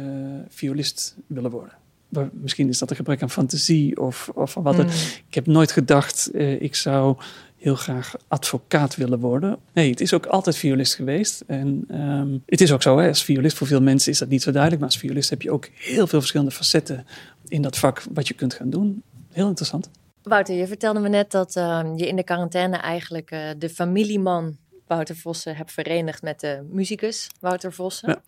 violist 0.49 1.17
willen 1.27 1.51
worden. 1.51 1.73
Misschien 2.33 2.69
is 2.69 2.79
dat 2.79 2.91
een 2.91 2.97
gebrek 2.97 3.23
aan 3.23 3.31
fantasie 3.31 4.01
of, 4.01 4.31
of 4.35 4.51
van 4.51 4.63
wat. 4.63 4.77
Mm. 4.77 4.87
Ik 5.29 5.35
heb 5.35 5.47
nooit 5.47 5.73
gedacht, 5.73 6.31
uh, 6.33 6.63
ik 6.63 6.75
zou 6.75 7.17
heel 7.59 7.75
graag 7.75 8.15
advocaat 8.29 8.97
willen 8.97 9.19
worden. 9.19 9.59
Nee, 9.73 9.91
het 9.91 10.01
is 10.01 10.13
ook 10.13 10.27
altijd 10.27 10.57
violist 10.57 10.95
geweest. 10.95 11.45
En 11.47 11.85
um, 11.91 12.43
het 12.47 12.61
is 12.61 12.73
ook 12.73 12.83
zo, 12.83 12.99
hè, 12.99 13.09
als 13.09 13.25
violist 13.25 13.57
voor 13.57 13.67
veel 13.67 13.83
mensen 13.83 14.13
is 14.13 14.19
dat 14.19 14.29
niet 14.29 14.43
zo 14.43 14.51
duidelijk. 14.51 14.83
Maar 14.83 14.91
als 14.91 15.01
violist 15.01 15.31
heb 15.31 15.43
je 15.43 15.51
ook 15.51 15.69
heel 15.75 16.07
veel 16.07 16.19
verschillende 16.19 16.53
facetten 16.53 17.07
in 17.49 17.63
dat 17.63 17.79
vak 17.79 18.03
wat 18.13 18.29
je 18.29 18.35
kunt 18.35 18.55
gaan 18.55 18.71
doen. 18.71 19.03
Heel 19.29 19.49
interessant. 19.49 19.91
Wouter, 20.23 20.55
je 20.55 20.67
vertelde 20.67 21.01
me 21.01 21.09
net 21.09 21.31
dat 21.31 21.57
uh, 21.57 21.81
je 21.97 22.07
in 22.09 22.17
de 22.17 22.25
quarantaine 22.25 22.77
eigenlijk 22.77 23.31
uh, 23.31 23.51
de 23.59 23.69
familieman 23.69 24.57
Wouter 24.87 25.17
Vossen 25.17 25.57
hebt 25.57 25.73
verenigd 25.73 26.23
met 26.23 26.41
de 26.41 26.67
muzikus 26.71 27.31
Wouter 27.41 27.73
Vossen. 27.73 28.09
Ja. 28.09 28.23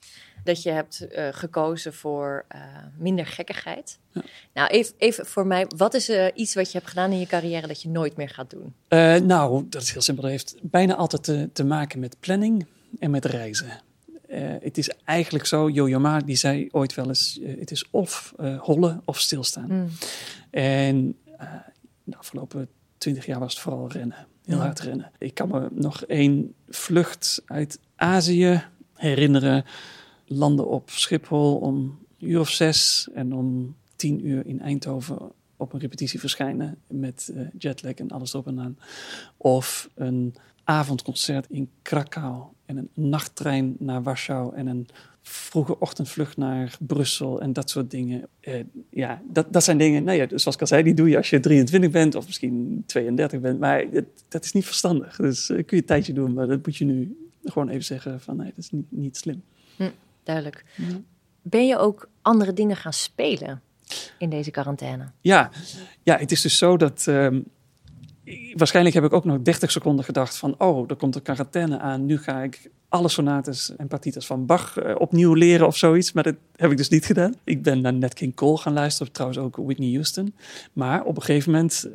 Dat 0.44 0.62
je 0.62 0.70
hebt 0.70 1.00
eh, 1.08 1.28
gekozen 1.30 1.94
voor 1.94 2.44
eh, 2.48 2.60
minder 2.98 3.26
gekkigheid. 3.26 3.98
Ja. 4.12 4.22
Nou, 4.54 4.68
even, 4.68 4.94
even 4.98 5.26
voor 5.26 5.46
mij, 5.46 5.66
wat 5.76 5.94
is 5.94 6.08
eh, 6.08 6.26
iets 6.34 6.54
wat 6.54 6.72
je 6.72 6.78
hebt 6.78 6.90
gedaan 6.90 7.10
in 7.10 7.18
je 7.18 7.26
carrière 7.26 7.66
dat 7.66 7.82
je 7.82 7.88
nooit 7.88 8.16
meer 8.16 8.28
gaat 8.28 8.50
doen? 8.50 8.74
Nou, 9.26 9.66
dat 9.68 9.82
is 9.82 9.92
heel 9.92 10.02
simpel. 10.02 10.22
Dat 10.22 10.32
heeft 10.32 10.56
bijna 10.62 10.94
altijd 10.94 11.22
te, 11.22 11.50
te 11.52 11.64
maken 11.64 12.00
met 12.00 12.16
planning 12.20 12.66
en 12.98 13.10
met 13.10 13.24
reizen. 13.24 13.82
Het 14.60 14.78
is 14.78 14.90
eigenlijk 15.04 15.46
zo, 15.46 15.68
Jojo 15.68 15.98
Ma 15.98 16.18
die 16.18 16.36
zei 16.36 16.68
ooit 16.70 16.94
wel 16.94 17.06
eens, 17.06 17.40
het 17.42 17.70
is 17.70 17.84
of 17.90 18.34
hollen 18.58 19.02
of 19.04 19.20
stilstaan. 19.20 19.68
Hmm. 19.68 19.88
En 20.50 21.16
de 22.04 22.16
afgelopen 22.16 22.68
twintig 22.98 23.26
jaar 23.26 23.38
was 23.38 23.52
het 23.52 23.62
vooral 23.62 23.90
rennen. 23.92 24.26
Heel 24.44 24.56
Ja. 24.56 24.62
hard 24.62 24.80
rennen. 24.80 25.10
Ik 25.18 25.34
kan 25.34 25.48
me 25.48 25.68
nog 25.70 26.04
één 26.04 26.54
vlucht 26.68 27.42
uit 27.46 27.78
Azië 27.96 28.62
herinneren. 28.94 29.64
Landen 30.32 30.68
op 30.68 30.90
Schiphol 30.90 31.56
om 31.56 31.98
een 32.18 32.28
uur 32.28 32.40
of 32.40 32.48
zes 32.48 33.08
en 33.14 33.34
om 33.34 33.74
tien 33.96 34.26
uur 34.26 34.46
in 34.46 34.60
Eindhoven 34.60 35.18
op 35.56 35.72
een 35.72 35.80
repetitie 35.80 36.20
verschijnen 36.20 36.76
met 36.86 37.32
eh, 37.34 37.42
jetlag 37.58 37.94
en 37.94 38.10
alles 38.10 38.32
erop 38.32 38.46
en 38.46 38.60
aan. 38.60 38.78
Of 39.36 39.90
een 39.94 40.34
avondconcert 40.64 41.46
in 41.48 41.68
Krakau 41.82 42.42
en 42.66 42.76
een 42.76 42.88
nachttrein 42.94 43.76
naar 43.78 44.02
Warschau 44.02 44.54
en 44.54 44.66
een 44.66 44.88
vroege 45.22 45.78
ochtendvlucht 45.78 46.36
naar 46.36 46.76
Brussel 46.80 47.40
en 47.40 47.52
dat 47.52 47.70
soort 47.70 47.90
dingen. 47.90 48.28
Eh, 48.40 48.64
ja, 48.90 49.22
dat, 49.30 49.52
dat 49.52 49.64
zijn 49.64 49.78
dingen, 49.78 50.04
nou 50.04 50.18
ja, 50.18 50.26
dus 50.26 50.42
zoals 50.42 50.56
ik 50.56 50.62
al 50.62 50.68
zei, 50.68 50.82
die 50.82 50.94
doe 50.94 51.08
je 51.08 51.16
als 51.16 51.30
je 51.30 51.40
23 51.40 51.90
bent 51.90 52.14
of 52.14 52.26
misschien 52.26 52.82
32 52.86 53.40
bent. 53.40 53.58
Maar 53.58 53.90
dat, 53.90 54.04
dat 54.28 54.44
is 54.44 54.52
niet 54.52 54.66
verstandig. 54.66 55.16
Dus 55.16 55.50
eh, 55.50 55.56
kun 55.56 55.76
je 55.76 55.76
een 55.76 55.84
tijdje 55.84 56.12
doen, 56.12 56.32
maar 56.32 56.46
dat 56.46 56.66
moet 56.66 56.76
je 56.76 56.84
nu 56.84 57.16
gewoon 57.44 57.68
even 57.68 57.84
zeggen 57.84 58.20
van 58.20 58.36
nee, 58.36 58.52
dat 58.54 58.64
is 58.64 58.70
niet, 58.70 58.86
niet 58.88 59.16
slim. 59.16 59.42
Duidelijk. 60.22 60.64
Ben 61.42 61.66
je 61.66 61.78
ook 61.78 62.08
andere 62.22 62.52
dingen 62.52 62.76
gaan 62.76 62.92
spelen 62.92 63.62
in 64.18 64.30
deze 64.30 64.50
quarantaine? 64.50 65.10
Ja, 65.20 65.50
ja 66.02 66.16
het 66.16 66.32
is 66.32 66.40
dus 66.40 66.58
zo 66.58 66.76
dat. 66.76 67.06
ehm, 67.06 67.40
waarschijnlijk 68.54 68.94
heb 68.94 69.04
ik 69.04 69.12
ook 69.12 69.24
nog 69.24 69.42
30 69.42 69.70
seconden 69.70 70.04
gedacht 70.04 70.36
van, 70.36 70.54
oh, 70.58 70.90
er 70.90 70.96
komt 70.96 71.14
een 71.14 71.22
quarantaine 71.22 71.78
aan. 71.78 72.06
Nu 72.06 72.18
ga 72.18 72.42
ik 72.42 72.70
alle 72.88 73.08
sonates 73.08 73.76
en 73.76 73.88
partitas 73.88 74.26
van 74.26 74.46
Bach 74.46 74.76
eh, 74.76 74.94
opnieuw 74.98 75.34
leren 75.34 75.66
of 75.66 75.76
zoiets. 75.76 76.12
Maar 76.12 76.22
dat 76.22 76.34
heb 76.56 76.70
ik 76.70 76.76
dus 76.76 76.88
niet 76.88 77.04
gedaan. 77.04 77.34
Ik 77.44 77.62
ben 77.62 77.80
naar 77.80 77.94
Nat 77.94 78.14
King 78.14 78.34
Cole 78.34 78.58
gaan 78.58 78.72
luisteren, 78.72 79.12
trouwens 79.12 79.40
ook 79.40 79.56
Whitney 79.56 79.92
Houston. 79.92 80.34
Maar 80.72 81.04
op 81.04 81.16
een 81.16 81.22
gegeven 81.22 81.52
moment 81.52 81.90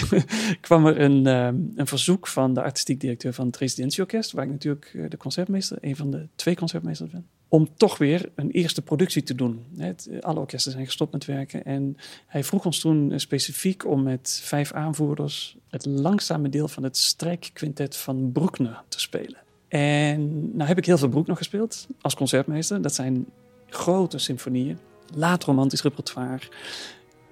kwam 0.60 0.86
er 0.86 1.00
een, 1.00 1.26
ehm, 1.26 1.56
een 1.74 1.86
verzoek 1.86 2.26
van 2.26 2.54
de 2.54 2.62
artistiek 2.62 3.00
directeur 3.00 3.32
van 3.32 3.46
het 3.46 3.56
Residentieorkest, 3.56 4.32
waar 4.32 4.44
ik 4.44 4.50
natuurlijk 4.50 4.92
eh, 4.94 5.04
de 5.08 5.16
concertmeester, 5.16 5.78
een 5.80 5.96
van 5.96 6.10
de 6.10 6.26
twee 6.34 6.56
concertmeesters 6.56 7.10
ben, 7.10 7.26
om 7.50 7.68
toch 7.76 7.98
weer 7.98 8.30
een 8.34 8.50
eerste 8.50 8.82
productie 8.82 9.22
te 9.22 9.34
doen. 9.34 9.64
Het, 9.76 10.08
eh, 10.10 10.20
alle 10.20 10.40
orkesten 10.40 10.72
zijn 10.72 10.84
gestopt 10.84 11.12
met 11.12 11.24
werken 11.24 11.64
en 11.64 11.96
hij 12.26 12.44
vroeg 12.44 12.64
ons 12.64 12.80
toen 12.80 13.12
eh, 13.12 13.18
specifiek 13.18 13.86
om 13.86 14.02
met 14.02 14.40
vijf 14.42 14.72
aanvoerders 14.72 15.56
het 15.68 15.86
langzame 15.86 16.48
deel 16.48 16.68
van 16.68 16.82
het 16.82 16.96
strijkquintet 16.96 17.96
van 17.96 18.32
Bruckner 18.32 18.82
te 18.88 19.00
spelen. 19.00 19.38
En 19.68 20.50
nou 20.56 20.68
heb 20.68 20.78
ik 20.78 20.86
heel 20.86 20.98
veel 20.98 21.08
Bruckner 21.08 21.36
gespeeld 21.36 21.86
als 22.00 22.14
concertmeester. 22.14 22.82
Dat 22.82 22.94
zijn 22.94 23.26
grote 23.68 24.18
symfonieën, 24.18 24.78
laat 25.14 25.44
romantisch 25.44 25.82
repertoire. 25.82 26.42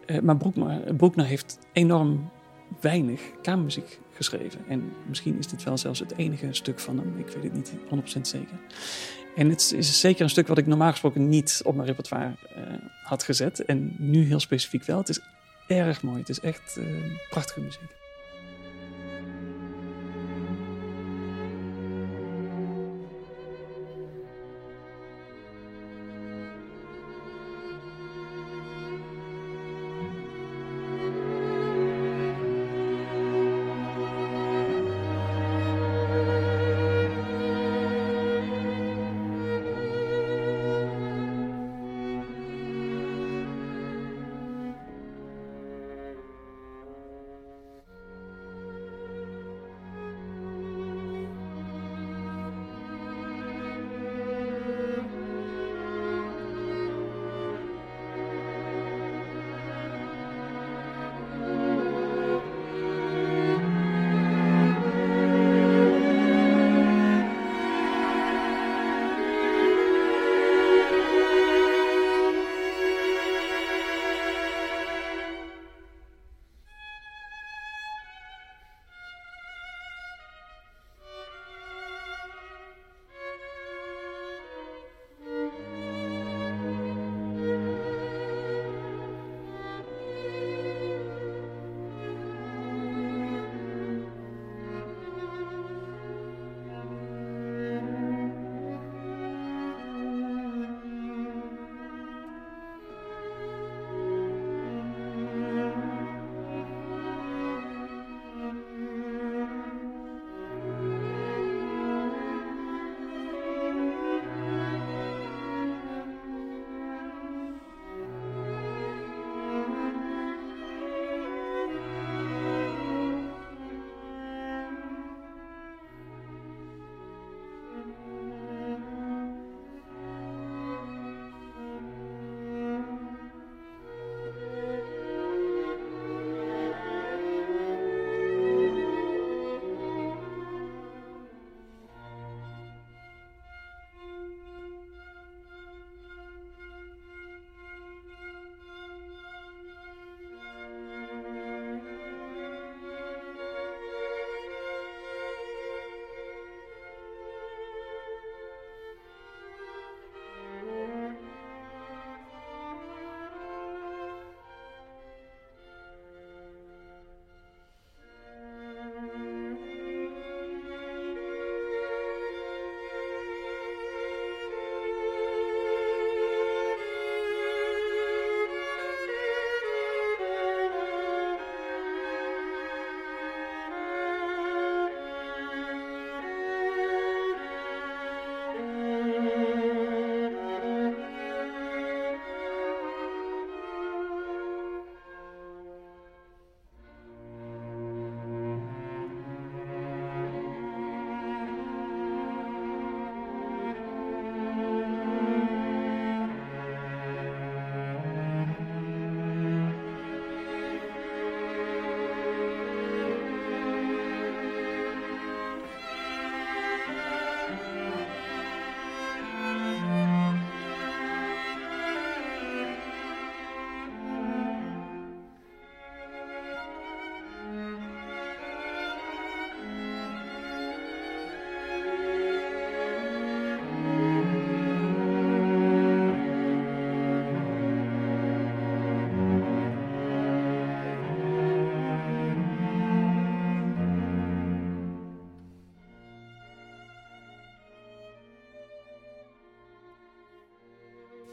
Eh, 0.06 0.20
maar 0.20 0.36
Bruckner, 0.36 0.94
Bruckner 0.94 1.26
heeft 1.26 1.58
enorm 1.72 2.30
weinig 2.80 3.20
kamermuziek 3.42 4.00
geschreven. 4.12 4.60
En 4.68 4.92
misschien 5.06 5.38
is 5.38 5.46
dit 5.46 5.64
wel 5.64 5.78
zelfs 5.78 6.00
het 6.00 6.16
enige 6.16 6.48
stuk 6.50 6.80
van 6.80 6.98
hem. 6.98 7.18
Ik 7.18 7.28
weet 7.28 7.42
het 7.42 7.54
niet 7.54 7.72
100% 7.88 8.20
zeker. 8.20 8.58
En 9.38 9.50
het 9.50 9.74
is 9.76 10.00
zeker 10.00 10.22
een 10.22 10.30
stuk 10.30 10.46
wat 10.46 10.58
ik 10.58 10.66
normaal 10.66 10.90
gesproken 10.90 11.28
niet 11.28 11.60
op 11.64 11.74
mijn 11.74 11.88
repertoire 11.88 12.34
eh, 12.54 12.62
had 13.02 13.22
gezet. 13.22 13.64
En 13.64 13.94
nu 13.98 14.24
heel 14.24 14.40
specifiek 14.40 14.84
wel. 14.84 14.98
Het 14.98 15.08
is 15.08 15.20
erg 15.66 16.02
mooi. 16.02 16.18
Het 16.18 16.28
is 16.28 16.40
echt 16.40 16.76
eh, 16.76 16.84
prachtige 17.30 17.60
muziek. 17.60 17.97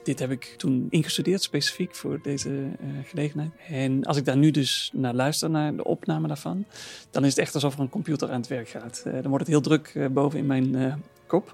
Dit 0.06 0.20
heb 0.20 0.32
ik 0.32 0.54
toen 0.58 0.88
ingestudeerd, 0.90 1.42
specifiek 1.42 1.96
voor 1.96 2.20
deze 2.22 2.50
uh, 2.50 2.68
gelegenheid. 3.04 3.52
En 3.68 4.04
als 4.04 4.18
ik 4.18 4.26
daar 4.26 4.38
nu 4.38 4.52
dus 4.52 4.92
naar 4.94 5.14
luister, 5.14 5.50
naar 5.50 5.76
de 5.76 5.84
opname 5.84 6.28
daarvan, 6.28 6.66
dan 7.12 7.24
is 7.24 7.30
het 7.30 7.40
echt 7.40 7.54
alsof 7.54 7.74
er 7.74 7.80
een 7.80 7.90
computer 7.90 8.30
aan 8.30 8.40
het 8.40 8.48
werk 8.48 8.70
gaat. 8.70 9.04
Uh, 9.08 9.14
dan 9.14 9.28
wordt 9.28 9.40
het 9.40 9.48
heel 9.48 9.62
druk 9.62 9.94
uh, 9.94 10.08
boven 10.08 10.40
in 10.40 10.46
mijn 10.46 11.04
kop. 11.28 11.52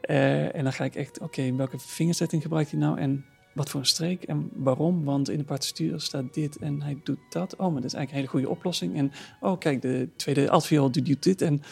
en 0.00 0.62
dan 0.62 0.72
ga 0.72 0.84
ik 0.84 0.94
echt, 0.94 1.20
oké, 1.20 1.56
welke 1.56 1.78
vingerzetting 1.78 2.42
gebruikt 2.42 2.70
hij 2.70 2.80
nou? 2.80 2.98
En 2.98 3.24
wat 3.52 3.70
voor 3.70 3.80
een 3.80 3.86
streek 3.86 4.22
en 4.22 4.50
waarom? 4.54 5.04
Want 5.04 5.30
in 5.30 5.38
de 5.38 5.44
partituur 5.44 6.00
staat 6.00 6.34
dit 6.34 6.56
en 6.56 6.82
hij 6.82 7.00
doet 7.02 7.18
dat. 7.28 7.56
Oh, 7.56 7.72
maar 7.72 7.82
dat 7.82 7.84
is 7.84 7.94
eigenlijk 7.94 8.10
een 8.10 8.16
hele 8.16 8.28
goede 8.28 8.48
oplossing. 8.48 8.96
En 8.96 9.12
oh, 9.40 9.58
kijk, 9.58 9.82
de 9.82 10.08
tweede 10.16 10.50
altviool 10.50 10.90
doet 10.90 11.22
dit. 11.22 11.42
En 11.42 11.62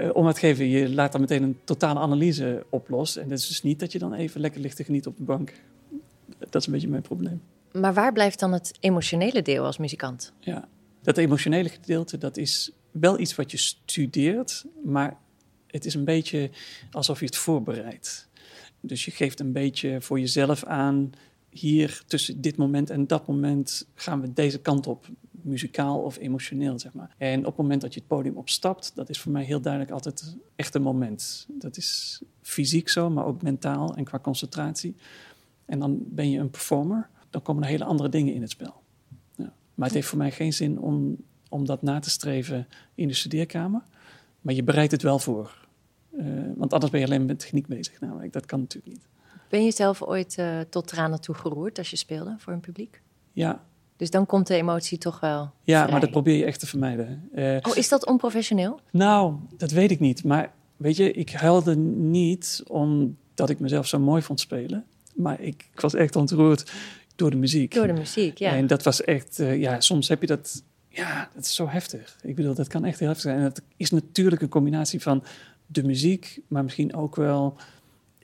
uh, 0.00 0.10
om 0.12 0.26
het 0.26 0.38
geven, 0.38 0.68
je 0.68 0.90
laat 0.90 1.12
dan 1.12 1.20
meteen 1.20 1.42
een 1.42 1.58
totale 1.64 1.98
analyse 1.98 2.66
oplossen. 2.70 3.22
En 3.22 3.28
dat 3.28 3.38
is 3.38 3.48
dus 3.48 3.62
niet 3.62 3.80
dat 3.80 3.92
je 3.92 3.98
dan 3.98 4.12
even 4.12 4.40
lekker 4.40 4.60
ligt 4.60 4.76
te 4.76 4.84
genieten 4.84 5.10
op 5.10 5.16
de 5.16 5.22
bank. 5.22 5.52
Dat 6.38 6.54
is 6.54 6.66
een 6.66 6.72
beetje 6.72 6.88
mijn 6.88 7.02
probleem. 7.02 7.42
Maar 7.72 7.94
waar 7.94 8.12
blijft 8.12 8.40
dan 8.40 8.52
het 8.52 8.74
emotionele 8.80 9.42
deel 9.42 9.64
als 9.64 9.78
muzikant? 9.78 10.32
Ja, 10.40 10.68
dat 11.02 11.16
emotionele 11.16 11.68
gedeelte, 11.68 12.18
dat 12.18 12.36
is 12.36 12.70
wel 12.90 13.18
iets 13.18 13.34
wat 13.34 13.50
je 13.50 13.56
studeert, 13.56 14.64
maar 14.84 15.16
het 15.66 15.84
is 15.84 15.94
een 15.94 16.04
beetje 16.04 16.50
alsof 16.90 17.18
je 17.18 17.26
het 17.26 17.36
voorbereidt. 17.36 18.28
Dus 18.80 19.04
je 19.04 19.10
geeft 19.10 19.40
een 19.40 19.52
beetje 19.52 20.00
voor 20.00 20.20
jezelf 20.20 20.64
aan, 20.64 21.12
hier 21.50 22.02
tussen 22.06 22.40
dit 22.40 22.56
moment 22.56 22.90
en 22.90 23.06
dat 23.06 23.26
moment 23.26 23.86
gaan 23.94 24.20
we 24.20 24.32
deze 24.32 24.60
kant 24.60 24.86
op, 24.86 25.06
muzikaal 25.46 26.00
of 26.02 26.18
emotioneel, 26.18 26.78
zeg 26.78 26.92
maar. 26.92 27.14
En 27.18 27.38
op 27.38 27.46
het 27.46 27.56
moment 27.56 27.80
dat 27.80 27.94
je 27.94 28.00
het 28.00 28.08
podium 28.08 28.36
opstapt, 28.36 28.92
dat 28.94 29.08
is 29.08 29.20
voor 29.20 29.32
mij 29.32 29.44
heel 29.44 29.60
duidelijk 29.60 29.92
altijd 29.92 30.36
echt 30.56 30.74
een 30.74 30.82
moment. 30.82 31.46
Dat 31.48 31.76
is 31.76 32.20
fysiek 32.42 32.88
zo, 32.88 33.10
maar 33.10 33.24
ook 33.24 33.42
mentaal 33.42 33.96
en 33.96 34.04
qua 34.04 34.18
concentratie. 34.18 34.96
En 35.64 35.78
dan 35.78 35.98
ben 36.04 36.30
je 36.30 36.38
een 36.38 36.50
performer, 36.50 37.08
dan 37.30 37.42
komen 37.42 37.62
er 37.62 37.68
hele 37.68 37.84
andere 37.84 38.08
dingen 38.08 38.34
in 38.34 38.40
het 38.40 38.50
spel. 38.50 38.82
Ja. 39.34 39.52
Maar 39.74 39.86
het 39.86 39.94
heeft 39.94 40.08
voor 40.08 40.18
mij 40.18 40.30
geen 40.30 40.52
zin 40.52 40.78
om, 40.78 41.16
om 41.48 41.66
dat 41.66 41.82
na 41.82 41.98
te 41.98 42.10
streven 42.10 42.68
in 42.94 43.08
de 43.08 43.14
studeerkamer. 43.14 43.82
Maar 44.40 44.54
je 44.54 44.62
bereidt 44.62 44.92
het 44.92 45.02
wel 45.02 45.18
voor. 45.18 45.66
Uh, 46.12 46.24
want 46.56 46.72
anders 46.72 46.92
ben 46.92 47.00
je 47.00 47.06
alleen 47.06 47.24
met 47.24 47.38
techniek 47.38 47.66
bezig. 47.66 48.00
Namelijk, 48.00 48.32
dat 48.32 48.46
kan 48.46 48.60
natuurlijk 48.60 48.92
niet. 48.92 49.08
Ben 49.48 49.64
je 49.64 49.70
zelf 49.70 50.02
ooit 50.02 50.36
uh, 50.38 50.60
tot 50.60 50.86
tranen 50.86 51.20
toe 51.20 51.34
geroerd 51.34 51.78
als 51.78 51.90
je 51.90 51.96
speelde 51.96 52.34
voor 52.38 52.52
een 52.52 52.60
publiek? 52.60 53.02
Ja. 53.32 53.64
Dus 53.96 54.10
dan 54.10 54.26
komt 54.26 54.46
de 54.46 54.54
emotie 54.54 54.98
toch 54.98 55.20
wel. 55.20 55.50
Ja, 55.62 55.78
vrij. 55.78 55.90
maar 55.90 56.00
dat 56.00 56.10
probeer 56.10 56.36
je 56.36 56.44
echt 56.44 56.60
te 56.60 56.66
vermijden. 56.66 57.28
Uh, 57.34 57.56
oh, 57.62 57.76
is 57.76 57.88
dat 57.88 58.06
onprofessioneel? 58.06 58.80
Nou, 58.90 59.34
dat 59.56 59.70
weet 59.70 59.90
ik 59.90 60.00
niet. 60.00 60.24
Maar 60.24 60.52
weet 60.76 60.96
je, 60.96 61.12
ik 61.12 61.30
huilde 61.30 61.76
niet 61.76 62.62
omdat 62.66 63.50
ik 63.50 63.58
mezelf 63.58 63.86
zo 63.86 63.98
mooi 63.98 64.22
vond 64.22 64.40
spelen. 64.40 64.84
Maar 65.14 65.40
ik, 65.40 65.68
ik 65.72 65.80
was 65.80 65.94
echt 65.94 66.16
ontroerd 66.16 66.72
door 67.16 67.30
de 67.30 67.36
muziek. 67.36 67.74
Door 67.74 67.86
de 67.86 67.92
muziek, 67.92 68.38
ja. 68.38 68.52
En 68.52 68.66
dat 68.66 68.82
was 68.82 69.04
echt, 69.04 69.38
uh, 69.38 69.60
ja, 69.60 69.80
soms 69.80 70.08
heb 70.08 70.20
je 70.20 70.26
dat, 70.26 70.62
ja, 70.88 71.30
dat 71.34 71.44
is 71.44 71.54
zo 71.54 71.68
heftig. 71.68 72.18
Ik 72.22 72.34
bedoel, 72.34 72.54
dat 72.54 72.68
kan 72.68 72.84
echt 72.84 72.98
heel 72.98 73.08
heftig 73.08 73.30
zijn. 73.30 73.42
En 73.42 73.44
dat 73.44 73.62
is 73.76 73.90
natuurlijk 73.90 74.42
een 74.42 74.48
combinatie 74.48 75.02
van 75.02 75.24
de 75.66 75.82
muziek, 75.82 76.40
maar 76.48 76.62
misschien 76.62 76.94
ook 76.94 77.16
wel, 77.16 77.56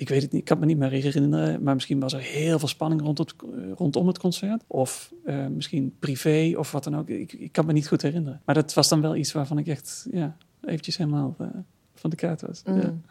ik 0.03 0.09
weet 0.09 0.23
het 0.23 0.33
niet, 0.33 0.41
ik 0.41 0.47
kan 0.47 0.59
me 0.59 0.67
niet 0.67 0.77
meer 0.77 0.91
herinneren, 0.91 1.63
maar 1.63 1.75
misschien 1.75 2.01
was 2.01 2.13
er 2.13 2.21
heel 2.21 2.59
veel 2.59 2.69
spanning 2.69 3.03
rond 3.03 3.19
het, 3.19 3.35
rondom 3.75 4.07
het 4.07 4.19
concert. 4.19 4.63
Of 4.67 5.13
uh, 5.25 5.47
misschien 5.47 5.97
privé 5.99 6.55
of 6.57 6.73
wat 6.73 6.85
dan 6.85 6.97
ook. 6.97 7.09
Ik, 7.09 7.33
ik 7.33 7.53
kan 7.53 7.67
me 7.67 7.73
niet 7.73 7.89
goed 7.89 8.03
herinneren. 8.03 8.41
Maar 8.45 8.55
dat 8.55 8.75
was 8.75 8.89
dan 8.89 9.01
wel 9.01 9.17
iets 9.17 9.33
waarvan 9.33 9.59
ik 9.59 9.67
echt, 9.67 10.07
ja, 10.13 10.37
eventjes 10.65 10.97
helemaal 10.97 11.37
uh, 11.41 11.49
van 11.95 12.11
de 12.11 12.17
kaart 12.17 12.41
was. 12.41 12.63
Mm. 12.65 13.03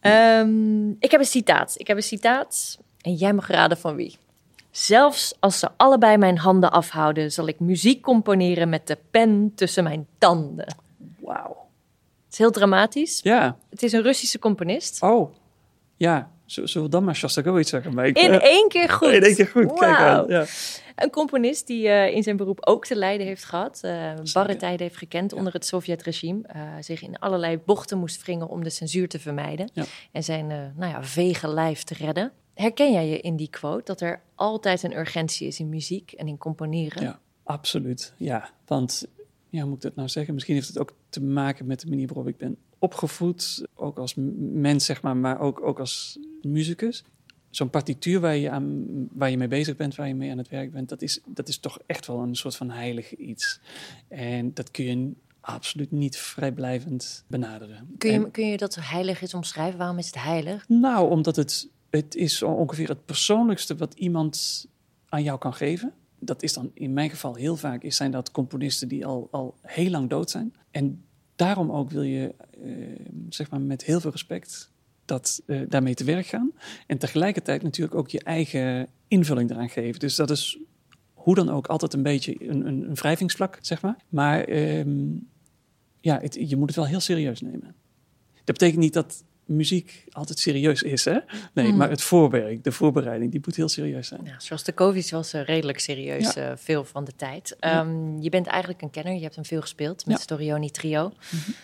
Ja. 0.00 0.40
Um, 0.40 0.96
ik 0.98 1.10
heb 1.10 1.20
een 1.20 1.26
citaat. 1.26 1.74
Ik 1.76 1.86
heb 1.86 1.96
een 1.96 2.02
citaat 2.02 2.78
en 3.00 3.14
jij 3.14 3.32
mag 3.32 3.48
raden 3.48 3.78
van 3.78 3.94
wie. 3.94 4.16
Zelfs 4.70 5.36
als 5.40 5.58
ze 5.58 5.68
allebei 5.76 6.16
mijn 6.16 6.38
handen 6.38 6.72
afhouden, 6.72 7.32
zal 7.32 7.48
ik 7.48 7.60
muziek 7.60 8.02
componeren 8.02 8.68
met 8.68 8.86
de 8.86 8.98
pen 9.10 9.52
tussen 9.54 9.84
mijn 9.84 10.06
tanden. 10.18 10.74
Wauw. 11.20 11.56
Het 12.24 12.32
is 12.32 12.38
heel 12.38 12.50
dramatisch. 12.50 13.20
Ja. 13.22 13.56
Het 13.70 13.82
is 13.82 13.92
een 13.92 14.02
Russische 14.02 14.38
componist. 14.38 15.02
Oh, 15.02 15.34
ja. 15.98 16.30
Zullen 16.44 16.82
we 16.82 16.88
dan 16.88 17.04
maar 17.04 17.16
Shostakovich 17.16 17.68
zeggen? 17.68 17.94
Maar 17.94 18.06
ik, 18.06 18.18
in 18.18 18.30
uh, 18.30 18.42
één 18.42 18.68
keer 18.68 18.88
goed. 18.88 19.12
In 19.12 19.22
één 19.22 19.34
keer 19.34 19.46
goed, 19.46 19.64
wow. 19.64 19.78
kijk 19.78 19.96
aan. 19.96 20.24
Ja. 20.28 20.44
Een 20.96 21.10
componist 21.10 21.66
die 21.66 21.86
uh, 21.86 22.14
in 22.14 22.22
zijn 22.22 22.36
beroep 22.36 22.66
ook 22.66 22.86
te 22.86 22.96
lijden 22.96 23.26
heeft 23.26 23.44
gehad. 23.44 23.80
Uh, 23.84 24.12
barre 24.32 24.56
tijden 24.56 24.80
heeft 24.80 24.96
gekend 24.96 25.30
ja. 25.30 25.36
onder 25.36 25.52
het 25.52 25.66
Sovjet-regime. 25.66 26.42
zich 26.80 27.02
in 27.02 27.18
allerlei 27.18 27.58
bochten 27.64 27.98
moest 27.98 28.22
wringen 28.22 28.48
om 28.48 28.62
de 28.62 28.70
censuur 28.70 29.08
te 29.08 29.18
vermijden. 29.18 29.70
Ja. 29.72 29.84
En 30.12 30.24
zijn 30.24 30.46
nou 30.76 30.92
ja, 30.92 31.04
vege 31.04 31.48
lijf 31.48 31.82
te 31.82 31.94
redden. 31.94 32.32
Herken 32.54 32.92
jij 32.92 33.08
je 33.08 33.20
in 33.20 33.36
die 33.36 33.50
quote 33.50 33.84
dat 33.84 34.00
er 34.00 34.20
altijd 34.34 34.82
een 34.82 34.96
urgentie 34.96 35.46
is 35.46 35.58
in 35.58 35.68
muziek 35.68 36.12
en 36.12 36.28
in 36.28 36.38
componeren? 36.38 37.02
Ja, 37.02 37.18
absoluut. 37.42 38.12
Ja, 38.16 38.50
want 38.66 39.06
ja, 39.48 39.60
hoe 39.60 39.68
moet 39.68 39.76
ik 39.76 39.82
dat 39.82 39.94
nou 39.94 40.08
zeggen? 40.08 40.34
Misschien 40.34 40.54
heeft 40.54 40.68
het 40.68 40.78
ook 40.78 40.92
te 41.08 41.22
maken 41.22 41.66
met 41.66 41.80
de 41.80 41.88
manier 41.88 42.06
waarop 42.06 42.28
ik 42.28 42.36
ben 42.36 42.56
opgevoed. 42.78 43.66
Ook 43.74 43.98
als 43.98 44.14
mens, 44.36 44.84
zeg 44.84 45.02
maar, 45.02 45.16
maar 45.16 45.40
ook, 45.40 45.62
ook 45.62 45.78
als 45.78 46.18
muzikus. 46.42 47.04
Zo'n 47.50 47.70
partituur 47.70 48.20
waar 48.20 48.36
je, 48.36 48.50
aan, 48.50 48.86
waar 49.12 49.30
je 49.30 49.36
mee 49.36 49.48
bezig 49.48 49.76
bent, 49.76 49.94
waar 49.94 50.08
je 50.08 50.14
mee 50.14 50.30
aan 50.30 50.38
het 50.38 50.48
werk 50.48 50.72
bent, 50.72 50.88
dat 50.88 51.02
is, 51.02 51.20
dat 51.26 51.48
is 51.48 51.58
toch 51.58 51.78
echt 51.86 52.06
wel 52.06 52.18
een 52.18 52.36
soort 52.36 52.56
van 52.56 52.70
heilig 52.70 53.16
iets. 53.16 53.60
En 54.08 54.54
dat 54.54 54.70
kun 54.70 54.84
je 54.84 55.12
absoluut 55.40 55.90
niet 55.90 56.16
vrijblijvend 56.16 57.24
benaderen. 57.26 57.94
Kun 57.98 58.10
je, 58.10 58.16
en, 58.16 58.30
kun 58.30 58.46
je 58.46 58.56
dat 58.56 58.74
heilig 58.80 59.22
is 59.22 59.34
omschrijven? 59.34 59.78
Waarom 59.78 59.98
is 59.98 60.06
het 60.06 60.22
heilig? 60.22 60.68
Nou, 60.68 61.10
omdat 61.10 61.36
het, 61.36 61.68
het 61.90 62.14
is 62.14 62.42
ongeveer 62.42 62.88
het 62.88 63.04
persoonlijkste 63.04 63.76
wat 63.76 63.94
iemand 63.94 64.66
aan 65.08 65.22
jou 65.22 65.38
kan 65.38 65.54
geven 65.54 65.92
dat 66.18 66.42
is 66.42 66.52
dan 66.52 66.70
in 66.74 66.92
mijn 66.92 67.10
geval 67.10 67.34
heel 67.34 67.56
vaak 67.56 67.82
is, 67.82 67.96
zijn 67.96 68.10
dat 68.10 68.30
componisten 68.30 68.88
die 68.88 69.06
al, 69.06 69.28
al 69.30 69.54
heel 69.62 69.90
lang 69.90 70.10
dood 70.10 70.30
zijn. 70.30 70.54
En 70.70 71.04
daarom 71.38 71.72
ook 71.72 71.90
wil 71.90 72.02
je 72.02 72.34
uh, 72.64 72.74
zeg 73.28 73.50
maar 73.50 73.60
met 73.60 73.84
heel 73.84 74.00
veel 74.00 74.10
respect 74.10 74.70
dat, 75.04 75.42
uh, 75.46 75.62
daarmee 75.68 75.94
te 75.94 76.04
werk 76.04 76.26
gaan. 76.26 76.52
En 76.86 76.98
tegelijkertijd 76.98 77.62
natuurlijk 77.62 77.94
ook 77.96 78.08
je 78.08 78.22
eigen 78.22 78.88
invulling 79.08 79.50
eraan 79.50 79.68
geven. 79.68 80.00
Dus 80.00 80.16
dat 80.16 80.30
is 80.30 80.58
hoe 81.14 81.34
dan 81.34 81.50
ook 81.50 81.66
altijd 81.66 81.94
een 81.94 82.02
beetje 82.02 82.36
een, 82.48 82.66
een, 82.66 82.88
een 82.88 82.94
wrijvingsvlak, 82.94 83.58
zeg 83.60 83.82
maar. 83.82 83.96
Maar 84.08 84.48
um, 84.48 85.28
ja, 86.00 86.22
je 86.30 86.56
moet 86.56 86.66
het 86.66 86.76
wel 86.76 86.86
heel 86.86 87.00
serieus 87.00 87.40
nemen. 87.40 87.74
Dat 88.34 88.58
betekent 88.58 88.80
niet 88.80 88.92
dat 88.92 89.24
muziek 89.48 90.04
altijd 90.10 90.38
serieus 90.38 90.82
is, 90.82 91.04
hè? 91.04 91.18
Nee, 91.52 91.70
mm. 91.70 91.76
maar 91.76 91.90
het 91.90 92.02
voorwerk, 92.02 92.64
de 92.64 92.72
voorbereiding, 92.72 93.30
die 93.30 93.40
moet 93.44 93.56
heel 93.56 93.68
serieus 93.68 94.08
zijn. 94.08 94.20
Ja, 94.24 94.40
Shostakovich 94.40 95.10
was 95.10 95.34
uh, 95.34 95.44
redelijk 95.44 95.78
serieus 95.78 96.34
ja. 96.34 96.50
uh, 96.50 96.56
veel 96.56 96.84
van 96.84 97.04
de 97.04 97.12
tijd. 97.16 97.56
Ja. 97.60 97.80
Um, 97.80 98.20
je 98.20 98.28
bent 98.30 98.46
eigenlijk 98.46 98.82
een 98.82 98.90
kenner, 98.90 99.14
je 99.14 99.22
hebt 99.22 99.34
hem 99.34 99.44
veel 99.44 99.60
gespeeld 99.60 100.06
met 100.06 100.16
ja. 100.16 100.22
Storioni 100.22 100.70
Trio. 100.70 101.04
Mm 101.04 101.38
-hmm. 101.44 101.54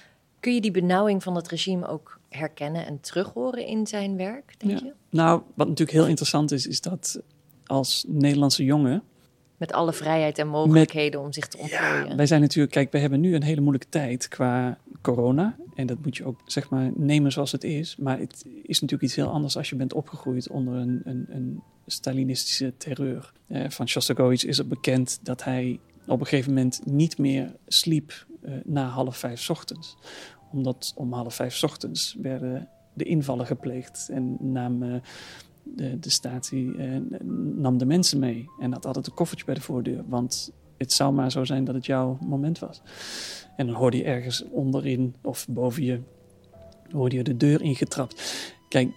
Kun 0.40 0.54
je 0.54 0.60
die 0.60 0.70
benauwing 0.70 1.22
van 1.22 1.34
het 1.34 1.48
regime 1.48 1.86
ook 1.86 2.20
herkennen 2.28 2.86
en 2.86 3.00
terughoren 3.00 3.66
in 3.66 3.86
zijn 3.86 4.16
werk, 4.16 4.54
denk 4.58 4.78
je? 4.78 4.92
Nou, 5.10 5.42
wat 5.54 5.68
natuurlijk 5.68 5.98
heel 5.98 6.06
interessant 6.06 6.52
is, 6.52 6.66
is 6.66 6.80
dat 6.80 7.20
als 7.66 8.04
Nederlandse 8.08 8.64
jongen 8.64 9.02
met 9.66 9.72
alle 9.72 9.92
vrijheid 9.92 10.38
en 10.38 10.48
mogelijkheden 10.48 11.18
met, 11.18 11.26
om 11.26 11.32
zich 11.32 11.48
te 11.48 11.58
ontplooien. 11.58 12.08
Ja, 12.08 12.16
wij 12.16 12.26
zijn 12.26 12.40
natuurlijk, 12.40 12.72
kijk, 12.72 12.92
we 12.92 12.98
hebben 12.98 13.20
nu 13.20 13.34
een 13.34 13.42
hele 13.42 13.60
moeilijke 13.60 13.88
tijd 13.88 14.28
qua 14.28 14.78
corona. 15.02 15.56
En 15.74 15.86
dat 15.86 15.98
moet 16.02 16.16
je 16.16 16.24
ook, 16.24 16.40
zeg 16.46 16.70
maar, 16.70 16.90
nemen 16.94 17.32
zoals 17.32 17.52
het 17.52 17.64
is. 17.64 17.96
Maar 17.96 18.18
het 18.18 18.44
is 18.62 18.80
natuurlijk 18.80 19.02
iets 19.02 19.14
heel 19.14 19.30
anders 19.30 19.56
als 19.56 19.70
je 19.70 19.76
bent 19.76 19.92
opgegroeid 19.92 20.48
onder 20.48 20.74
een, 20.74 21.00
een, 21.04 21.26
een 21.28 21.62
Stalinistische 21.86 22.76
terreur. 22.76 23.32
Eh, 23.46 23.64
van 23.68 23.88
Shostakovich 23.88 24.44
is 24.44 24.58
het 24.58 24.68
bekend 24.68 25.18
dat 25.22 25.44
hij 25.44 25.80
op 26.06 26.20
een 26.20 26.26
gegeven 26.26 26.54
moment 26.54 26.80
niet 26.84 27.18
meer 27.18 27.54
sliep 27.66 28.26
uh, 28.42 28.54
na 28.64 28.86
half 28.86 29.16
vijf 29.16 29.50
ochtends. 29.50 29.96
Omdat 30.52 30.92
om 30.96 31.12
half 31.12 31.34
vijf 31.34 31.62
ochtends 31.62 32.16
werden 32.22 32.68
de 32.94 33.04
invallen 33.04 33.46
gepleegd 33.46 34.08
en 34.10 34.36
namen 34.40 35.02
de, 35.64 35.98
de 35.98 36.10
statie 36.10 36.76
eh, 36.76 37.00
nam 37.54 37.78
de 37.78 37.86
mensen 37.86 38.18
mee 38.18 38.46
en 38.60 38.72
had 38.72 38.86
altijd 38.86 39.06
een 39.06 39.14
koffertje 39.14 39.44
bij 39.44 39.54
de 39.54 39.60
voordeur. 39.60 40.04
Want 40.08 40.52
het 40.76 40.92
zou 40.92 41.12
maar 41.12 41.30
zo 41.30 41.44
zijn 41.44 41.64
dat 41.64 41.74
het 41.74 41.86
jouw 41.86 42.18
moment 42.20 42.58
was. 42.58 42.82
En 43.56 43.66
dan 43.66 43.74
hoorde 43.74 43.96
je 43.96 44.04
ergens 44.04 44.44
onderin 44.50 45.14
of 45.22 45.46
boven 45.48 45.84
je, 45.84 46.00
hoorde 46.90 47.16
je 47.16 47.22
de 47.22 47.36
deur 47.36 47.62
ingetrapt. 47.62 48.52
Kijk, 48.68 48.90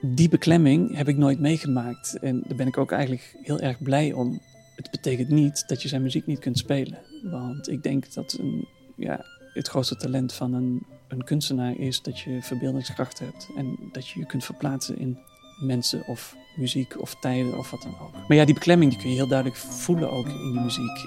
die 0.00 0.28
beklemming 0.28 0.96
heb 0.96 1.08
ik 1.08 1.16
nooit 1.16 1.40
meegemaakt. 1.40 2.18
En 2.18 2.42
daar 2.46 2.56
ben 2.56 2.66
ik 2.66 2.78
ook 2.78 2.92
eigenlijk 2.92 3.36
heel 3.42 3.60
erg 3.60 3.82
blij 3.82 4.12
om. 4.12 4.40
Het 4.76 4.90
betekent 4.90 5.28
niet 5.28 5.64
dat 5.66 5.82
je 5.82 5.88
zijn 5.88 6.02
muziek 6.02 6.26
niet 6.26 6.38
kunt 6.38 6.58
spelen. 6.58 6.98
Want 7.22 7.68
ik 7.68 7.82
denk 7.82 8.14
dat 8.14 8.36
een, 8.40 8.68
ja, 8.96 9.24
het 9.52 9.68
grootste 9.68 9.96
talent 9.96 10.32
van 10.32 10.54
een, 10.54 10.86
een 11.08 11.24
kunstenaar 11.24 11.78
is 11.78 12.02
dat 12.02 12.18
je 12.18 12.42
verbeeldingskracht 12.42 13.18
hebt. 13.18 13.48
En 13.56 13.78
dat 13.92 14.08
je 14.08 14.20
je 14.20 14.26
kunt 14.26 14.44
verplaatsen 14.44 14.98
in 14.98 15.18
mensen 15.60 16.06
of 16.06 16.36
muziek 16.56 17.00
of 17.00 17.14
tijden 17.14 17.58
of 17.58 17.70
wat 17.70 17.82
dan 17.82 17.94
ook. 18.00 18.12
Maar 18.28 18.36
ja, 18.36 18.44
die 18.44 18.54
beklemming 18.54 18.90
die 18.90 19.00
kun 19.00 19.10
je 19.10 19.16
heel 19.16 19.28
duidelijk 19.28 19.58
voelen 19.58 20.10
ook 20.10 20.26
in 20.28 20.52
die 20.52 20.60
muziek. 20.60 21.06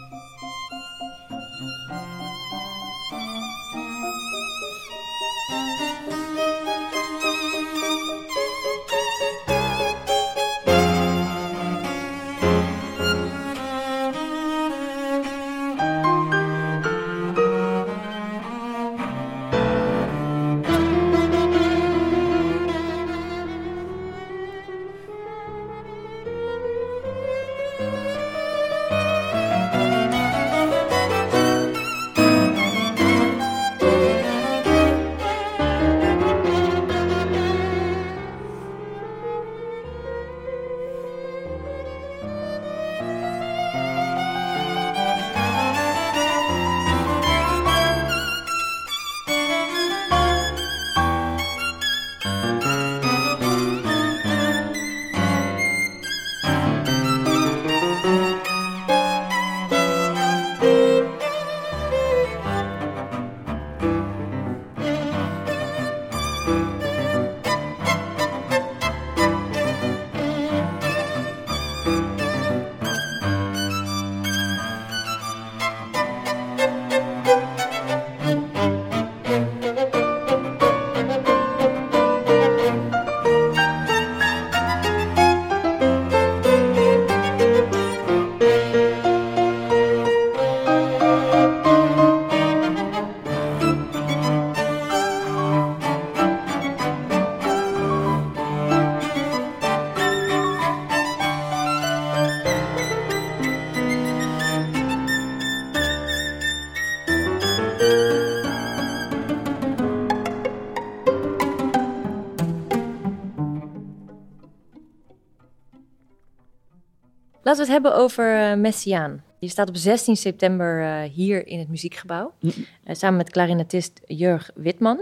Laten 117.61 117.75
we 117.75 117.81
het 117.81 117.91
hebben 117.91 118.05
over 118.05 118.51
uh, 118.51 118.61
Messiaan. 118.61 119.23
Je 119.39 119.47
staat 119.47 119.69
op 119.69 119.75
16 119.75 120.15
september 120.15 120.81
uh, 120.81 121.09
hier 121.13 121.47
in 121.47 121.59
het 121.59 121.69
muziekgebouw. 121.69 122.33
Mm. 122.39 122.49
Uh, 122.49 122.95
samen 122.95 123.17
met 123.17 123.29
klarinetist 123.29 124.01
Jurg 124.05 124.51
Witman. 124.55 124.99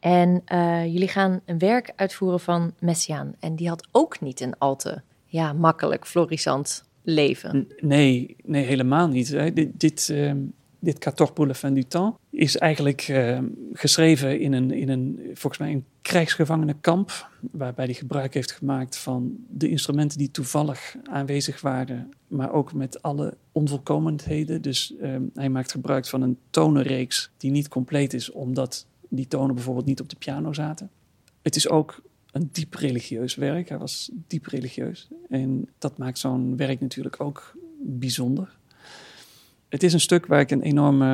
En 0.00 0.42
jullie 0.90 1.08
gaan 1.08 1.40
een 1.44 1.58
werk 1.58 1.92
uitvoeren 1.96 2.40
van 2.40 2.74
Messiaan. 2.78 3.34
En 3.40 3.56
die 3.56 3.68
had 3.68 3.88
ook 3.90 4.20
niet 4.20 4.40
een 4.40 4.58
al 4.58 4.76
te 4.76 5.00
ja, 5.26 5.52
makkelijk, 5.52 6.06
florissant 6.06 6.84
leven. 7.02 7.68
Nee, 7.80 8.36
nee 8.44 8.64
helemaal 8.64 9.08
niet. 9.08 9.30
Dit, 9.54 9.80
dit, 9.80 10.08
uh, 10.12 10.32
dit 10.82 10.96
14 10.98 11.32
pour 11.32 11.46
la 11.46 11.54
fin 11.54 11.74
du 11.74 11.84
temps 11.84 12.16
is 12.30 12.56
eigenlijk 12.56 13.08
uh, 13.08 13.38
geschreven 13.72 14.40
in 14.40 14.52
een, 14.52 14.70
in 14.70 14.88
een, 14.88 15.20
volgens 15.24 15.58
mij, 15.58 15.72
een 15.72 15.84
krijgsgevangenenkamp. 16.02 17.30
Waarbij 17.50 17.84
hij 17.84 17.94
gebruik 17.94 18.34
heeft 18.34 18.52
gemaakt 18.52 18.96
van 18.96 19.36
de 19.48 19.68
instrumenten 19.68 20.18
die 20.18 20.30
toevallig 20.30 20.96
aanwezig 21.04 21.60
waren. 21.60 22.10
Maar 22.28 22.52
ook 22.52 22.72
met 22.72 23.02
alle 23.02 23.36
onvolkomenheden. 23.52 24.62
Dus 24.62 24.94
uh, 25.00 25.16
hij 25.34 25.48
maakt 25.48 25.70
gebruik 25.70 26.06
van 26.06 26.22
een 26.22 26.38
tonenreeks 26.50 27.30
die 27.36 27.50
niet 27.50 27.68
compleet 27.68 28.14
is, 28.14 28.30
omdat 28.30 28.86
die 29.08 29.28
tonen 29.28 29.54
bijvoorbeeld 29.54 29.86
niet 29.86 30.00
op 30.00 30.08
de 30.08 30.16
piano 30.16 30.52
zaten. 30.52 30.90
Het 31.42 31.56
is 31.56 31.68
ook 31.68 32.02
een 32.32 32.48
diep 32.52 32.74
religieus 32.74 33.34
werk. 33.34 33.68
Hij 33.68 33.78
was 33.78 34.10
diep 34.26 34.46
religieus. 34.46 35.08
En 35.28 35.68
dat 35.78 35.98
maakt 35.98 36.18
zo'n 36.18 36.56
werk 36.56 36.80
natuurlijk 36.80 37.20
ook 37.20 37.56
bijzonder. 37.82 38.56
Het 39.72 39.82
is 39.82 39.92
een 39.92 40.00
stuk 40.00 40.26
waar 40.26 40.40
ik 40.40 40.50
een 40.50 40.62
enorme, 40.62 41.06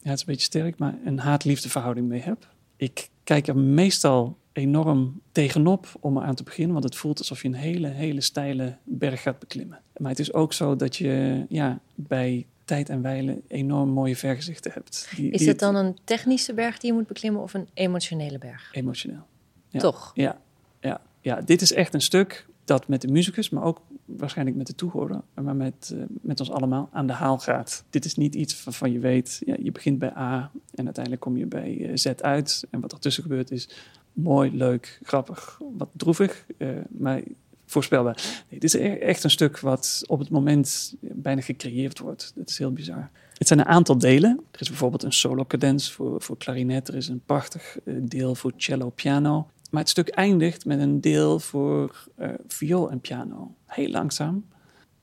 ja, 0.00 0.10
het 0.10 0.12
is 0.12 0.20
een 0.20 0.26
beetje 0.26 0.44
sterk, 0.44 0.78
maar 0.78 0.94
een 1.04 1.18
haat-liefde 1.18 1.68
verhouding 1.68 2.08
mee 2.08 2.20
heb. 2.20 2.48
Ik 2.76 3.08
kijk 3.24 3.46
er 3.46 3.56
meestal 3.56 4.38
enorm 4.52 5.20
tegenop 5.32 5.86
om 6.00 6.18
aan 6.18 6.34
te 6.34 6.42
beginnen, 6.42 6.72
want 6.72 6.84
het 6.84 6.96
voelt 6.96 7.18
alsof 7.18 7.42
je 7.42 7.48
een 7.48 7.54
hele, 7.54 7.88
hele 7.88 8.20
steile 8.20 8.76
berg 8.84 9.22
gaat 9.22 9.38
beklimmen. 9.38 9.80
Maar 9.96 10.10
het 10.10 10.18
is 10.18 10.32
ook 10.32 10.52
zo 10.52 10.76
dat 10.76 10.96
je 10.96 11.44
ja, 11.48 11.80
bij 11.94 12.46
tijd 12.64 12.88
en 12.88 13.02
wijle 13.02 13.40
enorm 13.48 13.88
mooie 13.88 14.16
vergezichten 14.16 14.72
hebt. 14.74 15.12
Die, 15.16 15.30
is 15.30 15.46
het 15.46 15.58
dan 15.58 15.74
een 15.74 15.98
technische 16.04 16.54
berg 16.54 16.78
die 16.78 16.90
je 16.90 16.96
moet 16.96 17.06
beklimmen 17.06 17.42
of 17.42 17.54
een 17.54 17.68
emotionele 17.74 18.38
berg? 18.38 18.68
Emotioneel. 18.72 19.26
Ja. 19.68 19.80
Toch? 19.80 20.10
Ja, 20.14 20.40
ja, 20.80 21.00
ja, 21.20 21.40
dit 21.40 21.62
is 21.62 21.72
echt 21.72 21.94
een 21.94 22.00
stuk 22.00 22.46
dat 22.64 22.88
met 22.88 23.00
de 23.00 23.08
muzikus, 23.08 23.50
maar 23.50 23.62
ook 23.62 23.80
waarschijnlijk 24.04 24.56
met 24.56 24.66
de 24.66 24.74
toehoorder, 24.74 25.20
maar 25.34 25.56
met, 25.56 25.92
uh, 25.94 26.02
met 26.08 26.40
ons 26.40 26.50
allemaal 26.50 26.88
aan 26.92 27.06
de 27.06 27.12
haal 27.12 27.38
gaat. 27.38 27.84
Dit 27.90 28.04
is 28.04 28.14
niet 28.14 28.34
iets 28.34 28.64
waarvan 28.64 28.92
je 28.92 28.98
weet, 28.98 29.42
ja, 29.44 29.56
je 29.62 29.72
begint 29.72 29.98
bij 29.98 30.16
A 30.16 30.50
en 30.74 30.84
uiteindelijk 30.84 31.24
kom 31.24 31.36
je 31.36 31.46
bij 31.46 31.76
uh, 31.76 31.90
Z 31.94 32.06
uit. 32.06 32.66
En 32.70 32.80
wat 32.80 32.92
ertussen 32.92 33.22
gebeurt 33.22 33.50
is 33.50 33.68
mooi, 34.12 34.56
leuk, 34.56 35.00
grappig, 35.02 35.60
wat 35.76 35.88
droevig, 35.92 36.46
uh, 36.58 36.68
maar 36.90 37.22
voorspelbaar. 37.66 38.44
Nee, 38.50 38.60
dit 38.60 38.74
is 38.74 38.80
e-, 38.80 38.98
echt 38.98 39.24
een 39.24 39.30
stuk 39.30 39.58
wat 39.58 40.02
op 40.06 40.18
het 40.18 40.30
moment 40.30 40.94
bijna 41.00 41.40
gecreëerd 41.40 41.98
wordt. 41.98 42.32
Dat 42.34 42.48
is 42.48 42.58
heel 42.58 42.72
bizar. 42.72 43.10
Het 43.32 43.46
zijn 43.46 43.60
een 43.60 43.66
aantal 43.66 43.98
delen. 43.98 44.40
Er 44.50 44.60
is 44.60 44.68
bijvoorbeeld 44.68 45.02
een 45.02 45.12
solo 45.12 45.44
cadens 45.44 45.92
voor, 45.92 46.22
voor 46.22 46.36
klarinet. 46.36 46.88
Er 46.88 46.94
is 46.94 47.08
een 47.08 47.22
prachtig 47.26 47.78
deel 47.84 48.34
voor 48.34 48.52
cello 48.56 48.90
piano. 48.90 49.48
Maar 49.72 49.80
het 49.80 49.90
stuk 49.90 50.08
eindigt 50.08 50.64
met 50.64 50.80
een 50.80 51.00
deel 51.00 51.38
voor 51.38 52.08
uh, 52.18 52.28
viool 52.46 52.90
en 52.90 53.00
piano. 53.00 53.54
Heel 53.66 53.88
langzaam, 53.88 54.46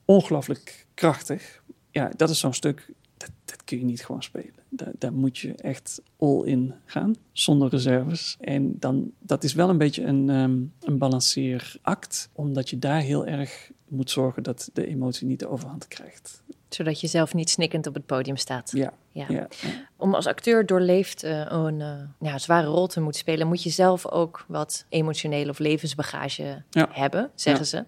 ongelooflijk 0.04 0.86
krachtig. 0.94 1.62
Ja, 1.90 2.10
dat 2.16 2.30
is 2.30 2.38
zo'n 2.38 2.52
stuk, 2.52 2.92
dat, 3.16 3.30
dat, 3.44 3.64
kun 3.64 3.78
je 3.78 3.84
niet 3.84 4.04
gewoon 4.04 4.22
spelen. 4.22 4.54
Daar, 4.68 4.92
daar, 4.98 5.12
moet 5.12 5.38
je 5.38 5.54
echt 5.54 6.02
all 6.18 6.42
in 6.44 6.74
gaan, 6.84 7.14
zonder 7.32 7.68
reserves. 7.68 8.36
En 8.40 8.78
dan, 8.78 9.12
dat 9.18 9.44
is 9.44 9.52
wel 9.52 9.68
een 9.68 9.78
beetje 9.78 10.04
een, 10.04 10.28
um, 10.28 10.72
een 10.80 10.98
balanceeract, 10.98 12.28
omdat 12.32 12.70
je 12.70 12.78
daar 12.78 13.00
heel 13.00 13.26
erg 13.26 13.70
moet 13.90 14.10
zorgen 14.10 14.42
dat 14.42 14.70
de 14.72 14.86
emotie 14.86 15.26
niet 15.26 15.38
de 15.38 15.48
overhand 15.48 15.88
krijgt 15.88 16.42
zodat 16.74 17.00
je 17.00 17.06
zelf 17.06 17.34
niet 17.34 17.50
snikkend 17.50 17.86
op 17.86 17.94
het 17.94 18.06
podium 18.06 18.36
staat. 18.36 18.70
Ja. 18.74 18.92
ja. 19.12 19.48
Om 19.96 20.14
als 20.14 20.26
acteur 20.26 20.66
doorleefd 20.66 21.24
uh, 21.24 21.46
een 21.48 21.80
uh, 21.80 21.92
ja, 22.20 22.38
zware 22.38 22.66
rol 22.66 22.86
te 22.86 23.00
moeten 23.00 23.20
spelen, 23.20 23.46
moet 23.46 23.62
je 23.62 23.70
zelf 23.70 24.10
ook 24.10 24.44
wat 24.48 24.84
emotionele 24.88 25.50
of 25.50 25.58
levensbagage 25.58 26.62
hebben, 26.90 27.30
zeggen 27.34 27.66
ze. 27.66 27.84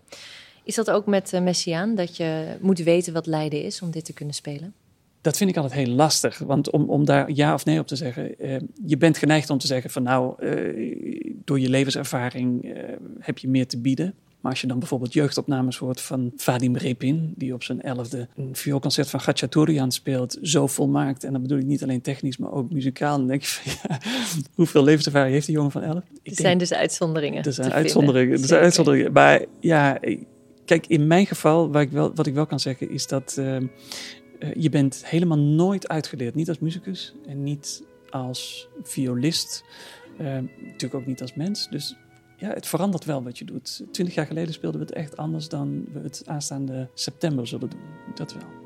Is 0.64 0.74
dat 0.74 0.90
ook 0.90 1.06
met 1.06 1.32
uh, 1.32 1.40
Messiaan, 1.40 1.94
dat 1.94 2.16
je 2.16 2.56
moet 2.60 2.78
weten 2.78 3.12
wat 3.12 3.26
lijden 3.26 3.62
is 3.62 3.82
om 3.82 3.90
dit 3.90 4.04
te 4.04 4.12
kunnen 4.12 4.34
spelen? 4.34 4.74
Dat 5.20 5.36
vind 5.36 5.50
ik 5.50 5.56
altijd 5.56 5.86
heel 5.86 5.94
lastig, 5.94 6.38
want 6.38 6.70
om, 6.70 6.90
om 6.90 7.04
daar 7.04 7.30
ja 7.30 7.54
of 7.54 7.64
nee 7.64 7.78
op 7.78 7.86
te 7.86 7.96
zeggen, 7.96 8.34
je 8.86 8.96
bent 8.96 9.18
geneigd 9.18 9.50
om 9.50 9.58
te 9.58 9.66
zeggen 9.66 9.90
van 9.90 10.02
nou, 10.02 10.34
door 11.44 11.60
je 11.60 11.68
levenservaring 11.68 12.74
heb 13.18 13.38
je 13.38 13.48
meer 13.48 13.66
te 13.66 13.78
bieden. 13.78 14.14
Maar 14.42 14.50
als 14.50 14.60
je 14.60 14.66
dan 14.66 14.78
bijvoorbeeld 14.78 15.12
jeugdopnames 15.12 15.76
hoort 15.76 16.00
van 16.00 16.32
Vadim 16.36 16.76
Repin, 16.76 17.34
die 17.36 17.54
op 17.54 17.62
zijn 17.62 17.82
elfde 17.82 18.28
een 18.36 18.56
vioolconcert 18.56 19.10
van 19.10 19.20
Gatchatorian 19.20 19.92
speelt, 19.92 20.38
zo 20.42 20.66
volmaakt. 20.66 21.24
En 21.24 21.32
dan 21.32 21.42
bedoel 21.42 21.58
ik 21.58 21.64
niet 21.64 21.82
alleen 21.82 22.00
technisch, 22.00 22.36
maar 22.36 22.52
ook 22.52 22.70
muzikaal. 22.70 23.16
Dan 23.16 23.26
denk 23.26 23.42
je 23.42 23.48
van, 23.48 23.72
ja, 23.88 23.98
hoeveel 24.54 24.84
levenservaring 24.84 25.32
heeft 25.32 25.46
die 25.46 25.54
jongen 25.54 25.70
van 25.70 25.82
elf? 25.82 26.02
Er 26.22 26.34
zijn 26.34 26.58
dus 26.58 26.72
uitzonderingen. 26.72 27.44
Er 27.44 27.52
zijn 27.52 27.72
uitzonderingen. 27.72 28.40
Er 28.40 28.46
zijn 28.46 28.62
uitzonderingen. 28.62 29.12
Maar 29.12 29.44
ja, 29.60 30.00
kijk, 30.64 30.86
in 30.86 31.06
mijn 31.06 31.26
geval, 31.26 31.70
wat 31.70 31.82
ik 31.82 31.90
wel, 31.90 32.14
wat 32.14 32.26
ik 32.26 32.34
wel 32.34 32.46
kan 32.46 32.60
zeggen, 32.60 32.90
is 32.90 33.06
dat 33.06 33.36
uh, 33.38 33.56
je 34.54 34.68
bent 34.70 35.02
helemaal 35.06 35.38
nooit 35.38 35.88
uitgeleerd. 35.88 36.34
Niet 36.34 36.48
als 36.48 36.58
muzikus 36.58 37.14
en 37.26 37.42
niet 37.42 37.82
als 38.10 38.68
violist. 38.82 39.64
Uh, 40.20 40.26
natuurlijk 40.60 40.94
ook 40.94 41.06
niet 41.06 41.20
als 41.20 41.34
mens. 41.34 41.68
Dus 41.70 41.96
ja, 42.42 42.48
het 42.48 42.66
verandert 42.66 43.04
wel 43.04 43.22
wat 43.22 43.38
je 43.38 43.44
doet. 43.44 43.82
Twintig 43.90 44.14
jaar 44.14 44.26
geleden 44.26 44.54
speelden 44.54 44.80
we 44.80 44.86
het 44.86 44.94
echt 44.94 45.16
anders 45.16 45.48
dan 45.48 45.84
we 45.92 45.98
het 46.00 46.22
aanstaande 46.26 46.88
september 46.94 47.46
zullen 47.46 47.70
doen. 47.70 47.80
Dat 48.14 48.32
wel. 48.32 48.60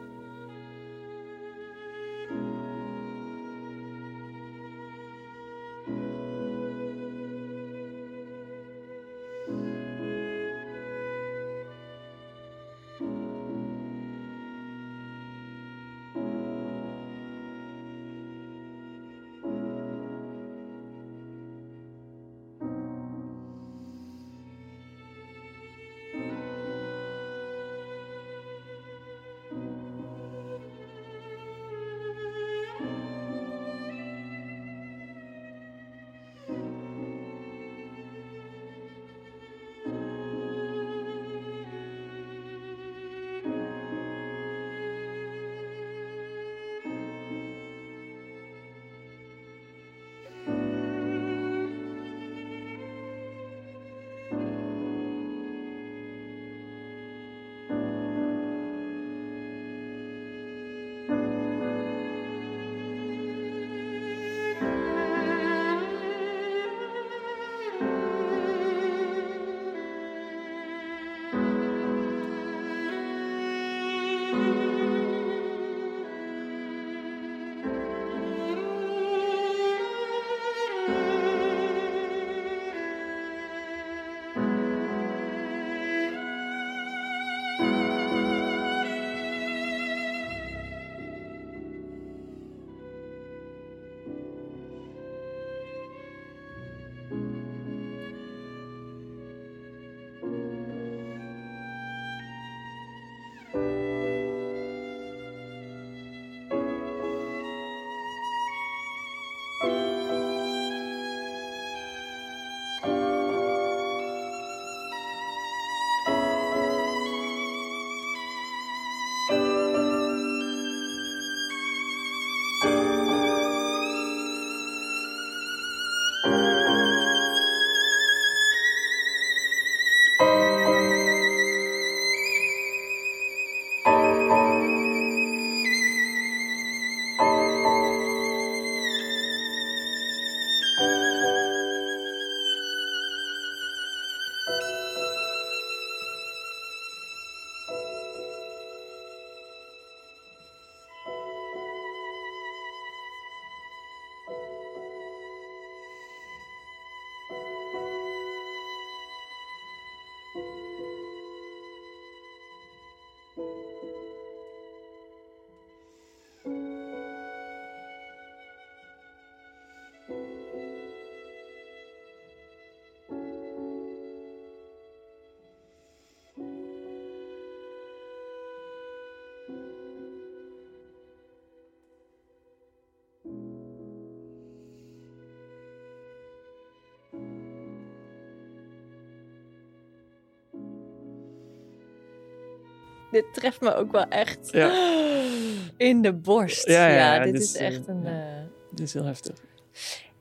Dit 193.13 193.25
treft 193.35 193.61
me 193.61 193.75
ook 193.75 193.93
wel 193.93 194.09
echt 194.09 194.49
Ja. 194.53 194.95
in 195.77 196.03
de 196.03 196.13
borst. 196.13 196.67
Ja, 196.67 196.89
Ja, 196.89 196.95
ja, 196.95 197.15
ja, 197.15 197.25
dit 197.25 197.33
dit 197.33 197.43
is 197.43 197.55
is, 197.55 197.61
echt 197.61 197.87
eh, 197.87 197.95
een... 197.95 198.07
eh, 198.07 198.43
Dit 198.71 198.87
is 198.87 198.93
heel 198.93 199.05
heftig. 199.05 199.35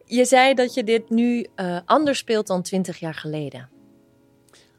Je 0.05 0.25
zei 0.25 0.53
dat 0.53 0.73
je 0.73 0.83
dit 0.83 1.09
nu 1.09 1.45
eh, 1.55 1.79
anders 1.85 2.17
speelt 2.17 2.47
dan 2.47 2.61
20 2.61 2.97
jaar 2.99 3.13
geleden. 3.13 3.69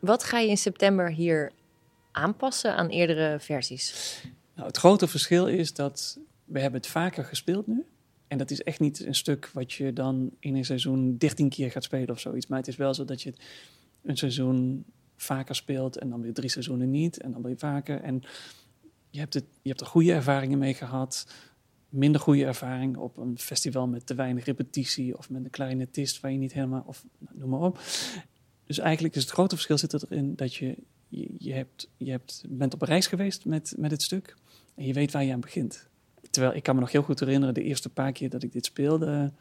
Wat 0.00 0.24
ga 0.24 0.38
je 0.38 0.48
in 0.48 0.56
september 0.58 1.10
hier 1.12 1.52
aanpassen 2.12 2.76
aan 2.76 2.88
eerdere 2.88 3.36
versies? 3.40 4.20
Nou, 4.54 4.66
het 4.68 4.76
grote 4.76 5.08
verschil 5.08 5.46
is 5.46 5.72
dat 5.74 6.18
we 6.44 6.60
hebben 6.60 6.80
het 6.80 6.88
vaker 6.90 7.24
gespeeld 7.24 7.66
nu. 7.66 7.84
En 8.28 8.38
dat 8.38 8.50
is 8.50 8.62
echt 8.62 8.80
niet 8.80 9.06
een 9.06 9.14
stuk 9.14 9.50
wat 9.52 9.72
je 9.72 9.92
dan 9.92 10.30
in 10.40 10.56
een 10.56 10.64
seizoen 10.64 11.16
13 11.16 11.48
keer 11.48 11.70
gaat 11.70 11.84
spelen 11.84 12.10
of 12.10 12.20
zoiets. 12.20 12.46
Maar 12.46 12.58
het 12.58 12.68
is 12.68 12.76
wel 12.76 12.94
zo 12.94 13.04
dat 13.04 13.22
je 13.22 13.30
het 13.30 13.40
een 14.02 14.16
seizoen 14.16 14.84
vaker 15.16 15.54
speelt 15.54 15.98
en 15.98 16.10
dan 16.10 16.20
weer 16.20 16.34
drie 16.34 16.50
seizoenen 16.50 16.90
niet 16.90 17.20
en 17.20 17.32
dan 17.32 17.42
weer 17.42 17.58
vaker. 17.58 18.00
En 18.00 18.22
je 19.10 19.18
hebt, 19.18 19.34
het, 19.34 19.44
je 19.62 19.68
hebt 19.68 19.80
er 19.80 19.86
goede 19.86 20.12
ervaringen 20.12 20.58
mee 20.58 20.74
gehad, 20.74 21.26
minder 21.88 22.20
goede 22.20 22.44
ervaring 22.44 22.96
op 22.96 23.16
een 23.16 23.38
festival 23.38 23.86
met 23.86 24.06
te 24.06 24.14
weinig 24.14 24.44
repetitie 24.44 25.18
of 25.18 25.30
met 25.30 25.44
een 25.44 25.50
clarinetist 25.50 26.20
waar 26.20 26.32
je 26.32 26.38
niet 26.38 26.52
helemaal, 26.52 26.84
of 26.86 27.04
nou, 27.18 27.38
noem 27.38 27.50
maar 27.50 27.60
op. 27.60 27.80
Dus 28.66 28.78
eigenlijk 28.78 29.14
is 29.14 29.22
het 29.22 29.32
grote 29.32 29.54
verschil 29.54 29.78
zit 29.78 29.92
erin 29.92 30.34
dat 30.34 30.54
je, 30.54 30.76
je, 31.08 31.34
je, 31.38 31.52
hebt, 31.52 31.90
je 31.96 32.10
hebt, 32.10 32.44
bent 32.48 32.74
op 32.74 32.82
reis 32.82 33.06
geweest 33.06 33.44
met, 33.44 33.74
met 33.78 33.90
het 33.90 34.02
stuk 34.02 34.36
en 34.74 34.86
je 34.86 34.92
weet 34.92 35.12
waar 35.12 35.24
je 35.24 35.32
aan 35.32 35.40
begint. 35.40 35.88
Terwijl 36.30 36.54
ik 36.54 36.62
kan 36.62 36.74
me 36.74 36.80
nog 36.80 36.92
heel 36.92 37.02
goed 37.02 37.20
herinneren, 37.20 37.54
de 37.54 37.62
eerste 37.62 37.88
paar 37.88 38.12
keer 38.12 38.30
dat 38.30 38.42
ik 38.42 38.52
dit 38.52 38.64
speelde, 38.64 39.32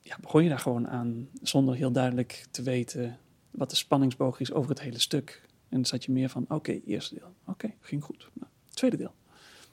ja, 0.00 0.16
begon 0.20 0.42
je 0.42 0.48
daar 0.48 0.58
gewoon 0.58 0.88
aan 0.88 1.28
zonder 1.42 1.74
heel 1.74 1.92
duidelijk 1.92 2.46
te 2.50 2.62
weten 2.62 3.18
wat 3.56 3.70
de 3.70 3.76
spanningsboog 3.76 4.40
is 4.40 4.52
over 4.52 4.70
het 4.70 4.80
hele 4.80 4.98
stuk. 4.98 5.42
En 5.68 5.76
dan 5.76 5.84
zat 5.84 6.04
je 6.04 6.12
meer 6.12 6.28
van, 6.28 6.44
oké, 6.48 6.80
eerste 6.86 7.14
deel, 7.14 7.34
oké, 7.46 7.72
ging 7.80 8.04
goed. 8.04 8.28
Nou, 8.32 8.50
tweede 8.68 8.96
deel, 8.96 9.14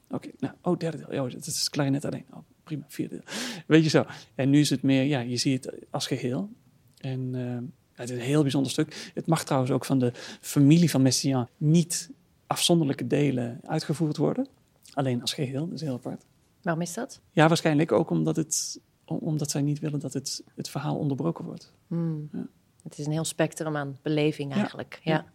oké, 0.10 0.30
nou, 0.40 0.54
oh, 0.62 0.78
derde 0.80 0.98
deel, 0.98 1.24
oh, 1.26 1.32
dat 1.32 1.46
is 1.46 1.70
klarinet 1.70 2.06
alleen, 2.06 2.26
oh, 2.32 2.40
prima, 2.64 2.86
vierde 2.88 3.16
deel. 3.16 3.26
Weet 3.68 3.84
je 3.84 3.90
zo. 3.90 4.06
En 4.36 4.50
nu 4.50 4.60
is 4.60 4.70
het 4.70 4.82
meer, 4.82 5.04
ja, 5.04 5.20
je 5.20 5.38
ziet 5.38 5.64
het 5.66 5.76
als 5.90 6.08
geheel. 6.08 6.50
En 6.98 7.36
eh, 7.36 7.58
het 7.94 8.10
is 8.10 8.16
een 8.16 8.22
heel 8.24 8.42
bijzonder 8.42 8.72
stuk. 8.72 9.12
Het 9.14 9.26
mag 9.28 9.44
trouwens 9.44 9.72
ook 9.72 9.86
van 9.86 10.00
de 10.00 10.12
familie 10.42 10.90
van 10.90 11.02
Messiaen 11.02 11.48
niet 11.58 12.10
afzonderlijke 12.48 13.08
delen 13.08 13.60
uitgevoerd 13.64 14.18
worden. 14.18 14.48
Alleen 14.94 15.22
als 15.22 15.34
geheel, 15.34 15.66
dat 15.66 15.76
is 15.76 15.82
heel 15.82 15.94
apart. 15.94 16.26
Waarom 16.62 16.82
is 16.82 16.94
dat? 16.94 17.22
Ja, 17.32 17.48
waarschijnlijk 17.48 17.92
ook 17.92 18.10
omdat, 18.10 18.36
het, 18.36 18.80
om- 19.06 19.18
omdat 19.18 19.52
zij 19.52 19.62
niet 19.62 19.80
willen 19.80 20.00
dat 20.00 20.14
het, 20.14 20.44
het 20.56 20.70
verhaal 20.70 20.98
onderbroken 20.98 21.46
wordt. 21.46 21.74
Hmm. 21.88 22.30
Ja. 22.32 22.48
Het 22.84 22.98
is 22.98 23.06
een 23.06 23.12
heel 23.12 23.26
spectrum 23.26 23.76
aan 23.76 23.98
beleving 24.02 24.54
eigenlijk. 24.54 25.00
Ja. 25.04 25.14
Ja. 25.14 25.26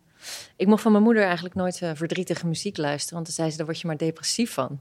Ik 0.56 0.66
mocht 0.66 0.82
van 0.82 0.92
mijn 0.92 1.04
moeder 1.04 1.24
eigenlijk 1.24 1.54
nooit 1.54 1.82
eh, 1.82 1.90
verdrietige 1.94 2.46
muziek 2.46 2.76
luisteren, 2.76 3.14
want 3.14 3.26
dan 3.26 3.34
zei 3.34 3.50
ze, 3.50 3.56
daar 3.56 3.66
word 3.66 3.80
je 3.80 3.86
maar 3.86 3.96
depressief 3.96 4.52
van. 4.52 4.80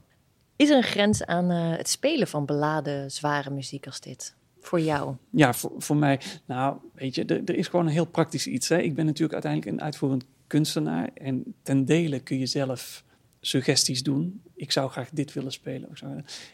Is 0.56 0.70
er 0.70 0.76
een 0.76 0.82
grens 0.82 1.24
aan 1.24 1.50
eh, 1.50 1.76
het 1.76 1.88
spelen 1.88 2.28
van 2.28 2.46
beladen, 2.46 3.10
zware 3.10 3.50
muziek 3.50 3.86
als 3.86 4.00
dit? 4.00 4.34
Voor 4.60 4.80
jou? 4.80 5.14
Ja, 5.30 5.54
voor, 5.54 5.72
voor 5.78 5.96
mij, 5.96 6.20
nou, 6.44 6.76
weet 6.94 7.14
je, 7.14 7.24
er, 7.24 7.44
er 7.44 7.54
is 7.54 7.68
gewoon 7.68 7.86
een 7.86 7.92
heel 7.92 8.06
praktisch 8.06 8.46
iets. 8.46 8.68
Hè. 8.68 8.78
Ik 8.78 8.94
ben 8.94 9.06
natuurlijk 9.06 9.32
uiteindelijk 9.32 9.72
een 9.72 9.82
uitvoerend 9.82 10.24
kunstenaar. 10.46 11.10
En 11.14 11.54
ten 11.62 11.84
dele 11.84 12.20
kun 12.20 12.38
je 12.38 12.46
zelf 12.46 13.04
suggesties 13.40 14.02
doen. 14.02 14.42
Ik 14.54 14.72
zou 14.72 14.90
graag 14.90 15.10
dit 15.10 15.32
willen 15.32 15.52
spelen. 15.52 15.88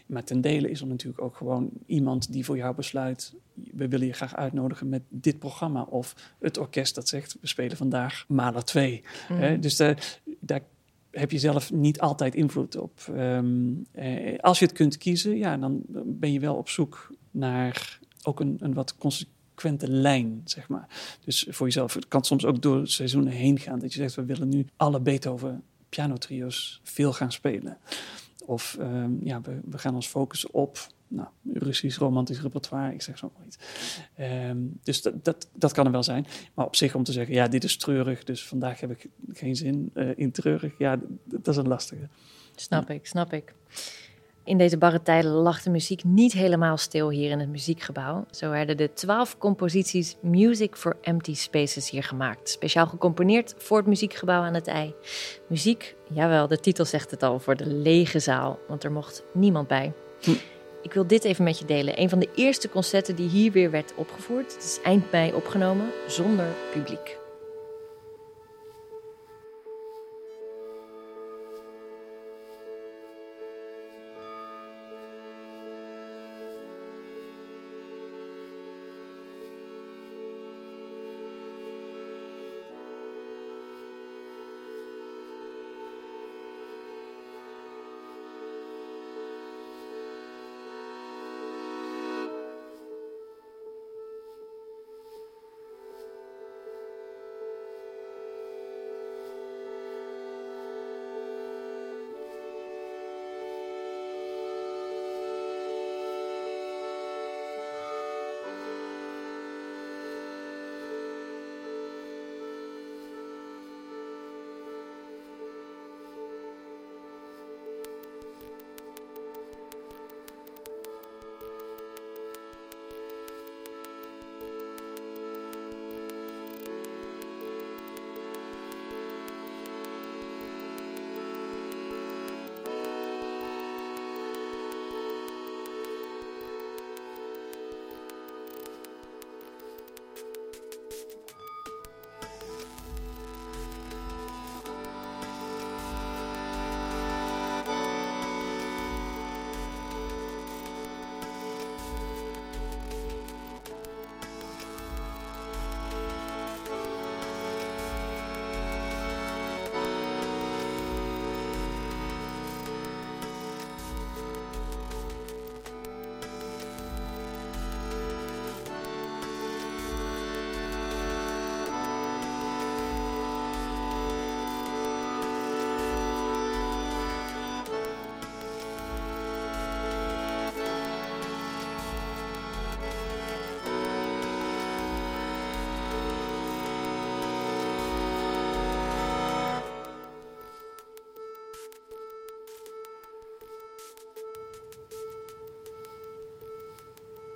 Maar 0.06 0.24
ten 0.24 0.40
dele 0.40 0.70
is 0.70 0.80
er 0.80 0.86
natuurlijk 0.86 1.22
ook 1.22 1.36
gewoon 1.36 1.70
iemand 1.86 2.32
die 2.32 2.44
voor 2.44 2.56
jou 2.56 2.74
besluit... 2.74 3.34
we 3.54 3.88
willen 3.88 4.06
je 4.06 4.12
graag 4.12 4.36
uitnodigen 4.36 4.88
met 4.88 5.02
dit 5.08 5.38
programma. 5.38 5.82
Of 5.82 6.34
het 6.38 6.58
orkest 6.58 6.94
dat 6.94 7.08
zegt, 7.08 7.36
we 7.40 7.46
spelen 7.46 7.76
vandaag 7.76 8.24
Mahler 8.28 8.64
2. 8.64 9.02
Hè. 9.26 9.58
Dus 9.58 9.76
daar, 9.76 10.20
daar 10.40 10.62
heb 11.10 11.30
je 11.30 11.38
zelf 11.38 11.72
niet 11.72 12.00
altijd 12.00 12.34
invloed 12.34 12.76
op. 12.76 13.00
Ehm, 13.14 13.72
eh, 13.92 14.38
als 14.38 14.58
je 14.58 14.64
het 14.64 14.74
kunt 14.74 14.98
kiezen, 14.98 15.36
ja, 15.36 15.56
dan 15.56 15.82
ben 16.04 16.32
je 16.32 16.40
wel 16.40 16.56
op 16.56 16.68
zoek 16.68 17.10
naar 17.30 17.98
ook 18.22 18.40
een, 18.40 18.56
een 18.60 18.74
wat 18.74 18.96
consequente 18.96 19.90
lijn, 19.90 20.40
zeg 20.44 20.68
maar. 20.68 20.88
Dus 21.24 21.46
voor 21.48 21.66
jezelf, 21.66 21.94
het 21.94 22.08
kan 22.08 22.24
soms 22.24 22.44
ook 22.44 22.62
door 22.62 22.86
seizoenen 22.86 23.32
heen 23.32 23.58
gaan. 23.58 23.78
Dat 23.78 23.92
je 23.92 23.98
zegt, 23.98 24.14
we 24.14 24.24
willen 24.24 24.48
nu 24.48 24.66
alle 24.76 25.00
Beethoven 25.00 25.62
pianotrio's 25.94 26.80
veel 26.82 27.12
gaan 27.12 27.32
spelen. 27.32 27.78
Of 28.46 28.76
ehm, 28.80 29.12
ja, 29.20 29.40
we, 29.40 29.60
we 29.64 29.78
gaan 29.78 29.94
ons 29.94 30.06
focussen 30.06 30.54
op 30.54 30.78
nou, 31.08 31.28
Russisch 31.52 31.98
romantisch 31.98 32.40
repertoire, 32.40 32.94
ik 32.94 33.02
zeg 33.02 33.18
zo 33.18 33.32
maar 33.36 33.46
iets. 33.46 33.58
Ehm, 34.14 34.58
dus 34.82 35.02
dat, 35.02 35.24
dat, 35.24 35.48
dat 35.52 35.72
kan 35.72 35.86
er 35.86 35.92
wel 35.92 36.02
zijn. 36.02 36.26
Maar 36.54 36.66
op 36.66 36.76
zich 36.76 36.94
om 36.94 37.04
te 37.04 37.12
zeggen, 37.12 37.34
ja, 37.34 37.48
dit 37.48 37.64
is 37.64 37.76
treurig, 37.76 38.24
dus 38.24 38.46
vandaag 38.46 38.80
heb 38.80 38.90
ik 38.90 39.06
geen 39.32 39.56
zin 39.56 39.90
eh, 39.94 40.08
in 40.16 40.30
treurig. 40.30 40.78
Ja, 40.78 41.00
dat 41.24 41.48
is 41.48 41.56
een 41.56 41.68
lastige. 41.68 42.08
Snap 42.54 42.90
ik, 42.90 43.06
snap 43.06 43.32
ik. 43.32 43.54
In 44.44 44.58
deze 44.58 44.78
barre 44.78 45.02
tijden 45.02 45.30
lag 45.30 45.62
de 45.62 45.70
muziek 45.70 46.04
niet 46.04 46.32
helemaal 46.32 46.76
stil 46.76 47.10
hier 47.10 47.30
in 47.30 47.38
het 47.38 47.48
muziekgebouw. 47.48 48.26
Zo 48.30 48.50
werden 48.50 48.76
de 48.76 48.92
twaalf 48.92 49.38
composities 49.38 50.16
Music 50.20 50.76
for 50.76 50.96
Empty 51.00 51.34
Spaces 51.34 51.90
hier 51.90 52.02
gemaakt. 52.02 52.48
Speciaal 52.48 52.86
gecomponeerd 52.86 53.54
voor 53.58 53.76
het 53.76 53.86
muziekgebouw 53.86 54.42
aan 54.42 54.54
het 54.54 54.66
IJ. 54.66 54.94
Muziek, 55.46 55.96
jawel, 56.10 56.48
de 56.48 56.60
titel 56.60 56.84
zegt 56.84 57.10
het 57.10 57.22
al, 57.22 57.38
voor 57.38 57.56
de 57.56 57.66
lege 57.66 58.18
zaal, 58.18 58.58
want 58.68 58.84
er 58.84 58.92
mocht 58.92 59.22
niemand 59.32 59.68
bij. 59.68 59.92
Hm. 60.20 60.30
Ik 60.82 60.92
wil 60.92 61.06
dit 61.06 61.24
even 61.24 61.44
met 61.44 61.58
je 61.58 61.64
delen. 61.64 62.00
Een 62.00 62.08
van 62.08 62.18
de 62.18 62.30
eerste 62.34 62.68
concerten 62.68 63.16
die 63.16 63.28
hier 63.28 63.52
weer 63.52 63.70
werd 63.70 63.94
opgevoerd. 63.96 64.54
Het 64.54 64.64
is 64.64 64.80
eind 64.82 65.10
mei 65.10 65.32
opgenomen, 65.32 65.86
zonder 66.06 66.46
publiek. 66.72 67.23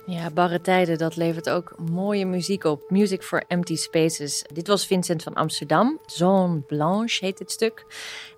Ja, 0.09 0.29
barre 0.29 0.61
tijden, 0.61 0.97
dat 0.97 1.15
levert 1.15 1.49
ook 1.49 1.75
mooie 1.77 2.25
muziek 2.25 2.63
op. 2.63 2.89
Music 2.89 3.23
for 3.23 3.43
Empty 3.47 3.75
Spaces. 3.75 4.45
Dit 4.53 4.67
was 4.67 4.85
Vincent 4.85 5.23
van 5.23 5.33
Amsterdam. 5.33 5.99
Zone 6.05 6.59
Blanche 6.59 7.25
heet 7.25 7.37
dit 7.37 7.51
stuk. 7.51 7.85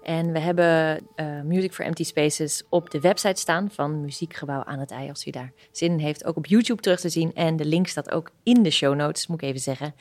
En 0.03 0.31
we 0.31 0.39
hebben 0.39 0.99
uh, 1.15 1.41
Music 1.41 1.73
for 1.73 1.85
Empty 1.85 2.03
Spaces 2.03 2.63
op 2.69 2.89
de 2.89 2.99
website 2.99 3.41
staan 3.41 3.71
van 3.71 4.01
Muziekgebouw 4.01 4.63
aan 4.63 4.79
het 4.79 4.91
IJ. 4.91 5.09
Als 5.09 5.25
u 5.25 5.31
daar 5.31 5.53
zin 5.71 5.91
in 5.91 5.99
heeft, 5.99 6.25
ook 6.25 6.37
op 6.37 6.45
YouTube 6.45 6.81
terug 6.81 6.99
te 6.99 7.09
zien. 7.09 7.33
En 7.33 7.55
de 7.55 7.65
link 7.65 7.87
staat 7.87 8.11
ook 8.11 8.31
in 8.43 8.63
de 8.63 8.71
show 8.71 8.95
notes, 8.95 9.27
moet 9.27 9.41
ik 9.41 9.47
even 9.47 9.61
zeggen. 9.61 9.95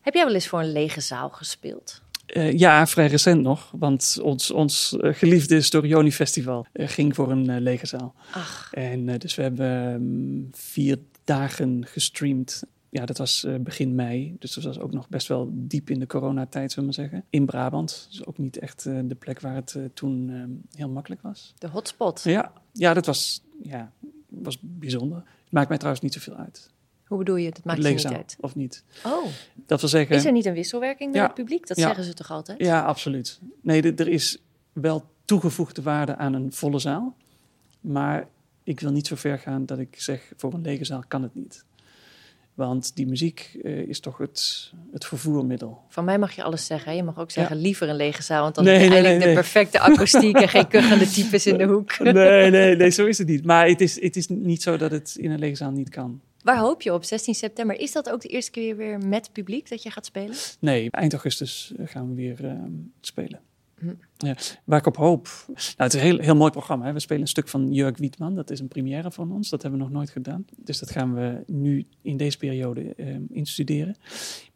Heb 0.00 0.14
jij 0.14 0.24
wel 0.24 0.34
eens 0.34 0.48
voor 0.48 0.60
een 0.60 0.72
lege 0.72 1.00
zaal 1.00 1.28
gespeeld? 1.28 2.02
Uh, 2.36 2.58
ja, 2.58 2.86
vrij 2.86 3.06
recent 3.06 3.42
nog. 3.42 3.72
Want 3.76 4.18
ons, 4.22 4.50
ons 4.50 4.96
uh, 5.00 5.14
geliefde 5.14 5.60
Storioni 5.60 6.12
Festival 6.12 6.66
uh, 6.72 6.88
ging 6.88 7.14
voor 7.14 7.30
een 7.30 7.60
lege 7.60 7.86
zaal. 7.86 8.14
Ach. 8.32 8.72
En 8.72 9.18
dus 9.18 9.34
we 9.34 9.42
hebben 9.42 9.92
um, 9.92 10.48
vier 10.52 10.98
dagen 11.24 11.86
gestreamd. 11.86 12.62
Ja, 12.88 13.06
dat 13.06 13.18
was 13.18 13.46
begin 13.60 13.94
mei. 13.94 14.36
Dus 14.38 14.54
dat 14.54 14.64
was 14.64 14.78
ook 14.78 14.92
nog 14.92 15.08
best 15.08 15.28
wel 15.28 15.48
diep 15.52 15.90
in 15.90 15.98
de 15.98 16.06
coronatijd, 16.06 16.72
zullen 16.72 16.90
we 16.90 16.96
maar 16.96 17.08
zeggen. 17.08 17.28
In 17.30 17.46
Brabant. 17.46 18.06
Dus 18.10 18.26
ook 18.26 18.38
niet 18.38 18.58
echt 18.58 18.82
de 18.82 19.16
plek 19.18 19.40
waar 19.40 19.54
het 19.54 19.76
toen 19.94 20.28
um, 20.28 20.62
heel 20.74 20.88
makkelijk 20.88 21.22
was. 21.22 21.54
De 21.58 21.68
hotspot. 21.68 22.22
Ja, 22.22 22.52
ja 22.72 22.94
dat 22.94 23.06
was, 23.06 23.42
ja, 23.62 23.92
was 24.28 24.58
bijzonder. 24.60 25.18
Het 25.18 25.52
maakt 25.52 25.68
mij 25.68 25.78
trouwens 25.78 26.04
niet 26.04 26.14
zoveel 26.14 26.36
uit. 26.36 26.70
Hoe 27.10 27.18
bedoel 27.18 27.36
je? 27.36 27.50
Dat 27.50 27.64
maakt 27.64 27.82
je 27.82 27.88
niet 27.88 28.06
uit. 28.06 28.36
Of 28.40 28.54
niet? 28.54 28.84
Oh. 29.04 29.26
Dat 29.66 29.80
wil 29.80 29.88
zeggen. 29.88 30.16
Is 30.16 30.24
er 30.24 30.32
niet 30.32 30.46
een 30.46 30.54
wisselwerking 30.54 31.10
met 31.10 31.20
ja, 31.20 31.26
het 31.26 31.34
publiek? 31.34 31.66
Dat 31.66 31.76
ja. 31.76 31.86
zeggen 31.86 32.04
ze 32.04 32.14
toch 32.14 32.30
altijd? 32.30 32.58
Ja, 32.60 32.84
absoluut. 32.84 33.40
Nee, 33.60 33.94
er 33.94 34.08
is 34.08 34.42
wel 34.72 35.04
toegevoegde 35.24 35.82
waarde 35.82 36.16
aan 36.16 36.34
een 36.34 36.52
volle 36.52 36.78
zaal. 36.78 37.16
Maar 37.80 38.28
ik 38.64 38.80
wil 38.80 38.90
niet 38.90 39.06
zo 39.06 39.16
ver 39.16 39.38
gaan 39.38 39.66
dat 39.66 39.78
ik 39.78 39.94
zeg: 40.00 40.32
voor 40.36 40.54
een 40.54 40.62
lege 40.62 40.84
zaal 40.84 41.04
kan 41.08 41.22
het 41.22 41.34
niet. 41.34 41.64
Want 42.54 42.96
die 42.96 43.06
muziek 43.06 43.58
uh, 43.62 43.78
is 43.78 44.00
toch 44.00 44.18
het, 44.18 44.72
het 44.92 45.04
vervoermiddel. 45.04 45.82
Van 45.88 46.04
mij 46.04 46.18
mag 46.18 46.32
je 46.32 46.42
alles 46.42 46.66
zeggen. 46.66 46.96
Je 46.96 47.02
mag 47.02 47.18
ook 47.18 47.30
zeggen 47.30 47.56
Ja. 47.56 47.62
liever 47.62 47.88
een 47.88 47.96
lege 47.96 48.22
zaal. 48.22 48.42
Want 48.42 48.54
dan 48.54 48.64
Nee, 48.64 48.74
heb 48.74 48.82
je 48.82 48.88
nee, 48.88 48.98
eigenlijk 48.98 49.24
nee, 49.24 49.34
de 49.34 49.40
perfecte 49.40 49.80
akoestiek 49.80 50.36
en 50.36 50.48
geen 50.48 50.68
kuchende 50.74 51.08
types 51.08 51.46
in 51.46 51.58
de 51.58 51.64
hoek. 51.64 51.98
Nee, 51.98 52.50
nee, 52.50 52.76
nee, 52.76 52.90
zo 52.90 53.06
is 53.06 53.18
het 53.18 53.26
niet. 53.28 53.44
Maar 53.44 53.68
het 53.68 53.80
is, 53.80 54.00
het 54.02 54.16
is 54.16 54.28
niet 54.28 54.62
zo 54.62 54.76
dat 54.76 54.90
het 54.90 55.14
in 55.16 55.30
een 55.30 55.38
lege 55.38 55.56
zaal 55.56 55.70
niet 55.70 55.88
kan. 55.88 56.20
Waar 56.42 56.58
hoop 56.58 56.82
je 56.82 56.92
op 56.92 57.04
16 57.04 57.34
september? 57.34 57.80
Is 57.80 57.92
dat 57.92 58.10
ook 58.10 58.20
de 58.20 58.28
eerste 58.28 58.50
keer 58.50 58.76
weer 58.76 58.98
met 58.98 59.32
publiek 59.32 59.68
dat 59.68 59.82
je 59.82 59.90
gaat 59.90 60.06
spelen? 60.06 60.36
Nee, 60.60 60.90
eind 60.90 61.12
augustus 61.12 61.72
eh, 61.76 61.86
gaan 61.88 62.08
we 62.08 62.14
weer 62.14 62.44
eh, 62.44 62.54
spelen. 63.00 63.40
Hm. 63.78 63.94
Ja, 64.16 64.36
waar 64.64 64.78
ik 64.78 64.86
op 64.86 64.96
hoop. 64.96 65.28
Nou, 65.46 65.58
het 65.76 65.94
is 65.94 66.00
een 66.00 66.06
heel, 66.06 66.18
heel 66.18 66.36
mooi 66.36 66.50
programma. 66.50 66.86
Hè. 66.86 66.92
We 66.92 67.00
spelen 67.00 67.22
een 67.22 67.28
stuk 67.28 67.48
van 67.48 67.72
Jurk 67.72 67.96
Wietman. 67.96 68.34
Dat 68.34 68.50
is 68.50 68.60
een 68.60 68.68
première 68.68 69.10
van 69.10 69.32
ons. 69.32 69.48
Dat 69.48 69.62
hebben 69.62 69.80
we 69.80 69.86
nog 69.86 69.94
nooit 69.94 70.10
gedaan. 70.10 70.44
Dus 70.56 70.78
dat 70.78 70.90
gaan 70.90 71.14
we 71.14 71.42
nu 71.46 71.86
in 72.02 72.16
deze 72.16 72.38
periode 72.38 72.94
eh, 72.94 73.16
instuderen. 73.30 73.96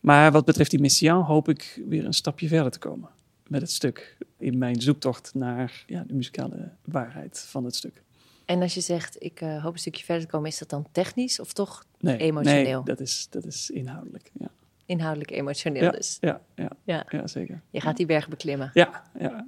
Maar 0.01 0.33
wat 0.33 0.45
betreft 0.45 0.71
die 0.71 0.81
Messiaen 0.81 1.23
hoop 1.23 1.49
ik 1.49 1.83
weer 1.89 2.05
een 2.05 2.13
stapje 2.15 2.49
verder 2.49 2.71
te 2.71 2.79
komen 2.79 3.09
met 3.47 3.61
het 3.61 3.71
stuk. 3.71 4.17
In 4.39 4.59
mijn 4.59 4.81
zoektocht 4.81 5.35
naar 5.35 5.85
ja, 5.87 6.05
de 6.07 6.15
muzikale 6.15 6.71
waarheid 6.85 7.39
van 7.49 7.65
het 7.65 7.75
stuk. 7.75 8.03
En 8.45 8.63
als 8.63 8.75
je 8.75 8.81
zegt, 8.81 9.17
ik 9.19 9.41
eh, 9.41 9.63
hoop 9.63 9.73
een 9.73 9.79
stukje 9.79 10.05
verder 10.05 10.25
te 10.25 10.31
komen, 10.31 10.49
is 10.49 10.59
dat 10.59 10.69
dan 10.71 10.87
technisch 10.93 11.41
of 11.41 11.53
toch 11.53 11.85
Nee, 11.99 12.17
Emotioneel. 12.17 12.83
Nee, 12.83 12.95
dat 12.95 13.01
is, 13.01 13.27
dat 13.31 13.45
is 13.45 13.71
inhoudelijk. 13.71 14.31
Ja, 14.39 14.49
inhoudelijk 14.87 15.31
emotioneel? 15.31 15.83
ja, 15.83 15.91
Dus 15.91 16.17
ja, 16.21 16.41
ja, 16.55 16.71
ja, 16.85 17.07
ja, 17.09 17.27
zeker. 17.27 17.61
je 17.71 17.81
gaat 17.81 17.97
die 17.97 18.07
berg 18.07 18.29
beklimmen. 18.29 18.71
Ja, 18.75 19.03
ja, 19.19 19.47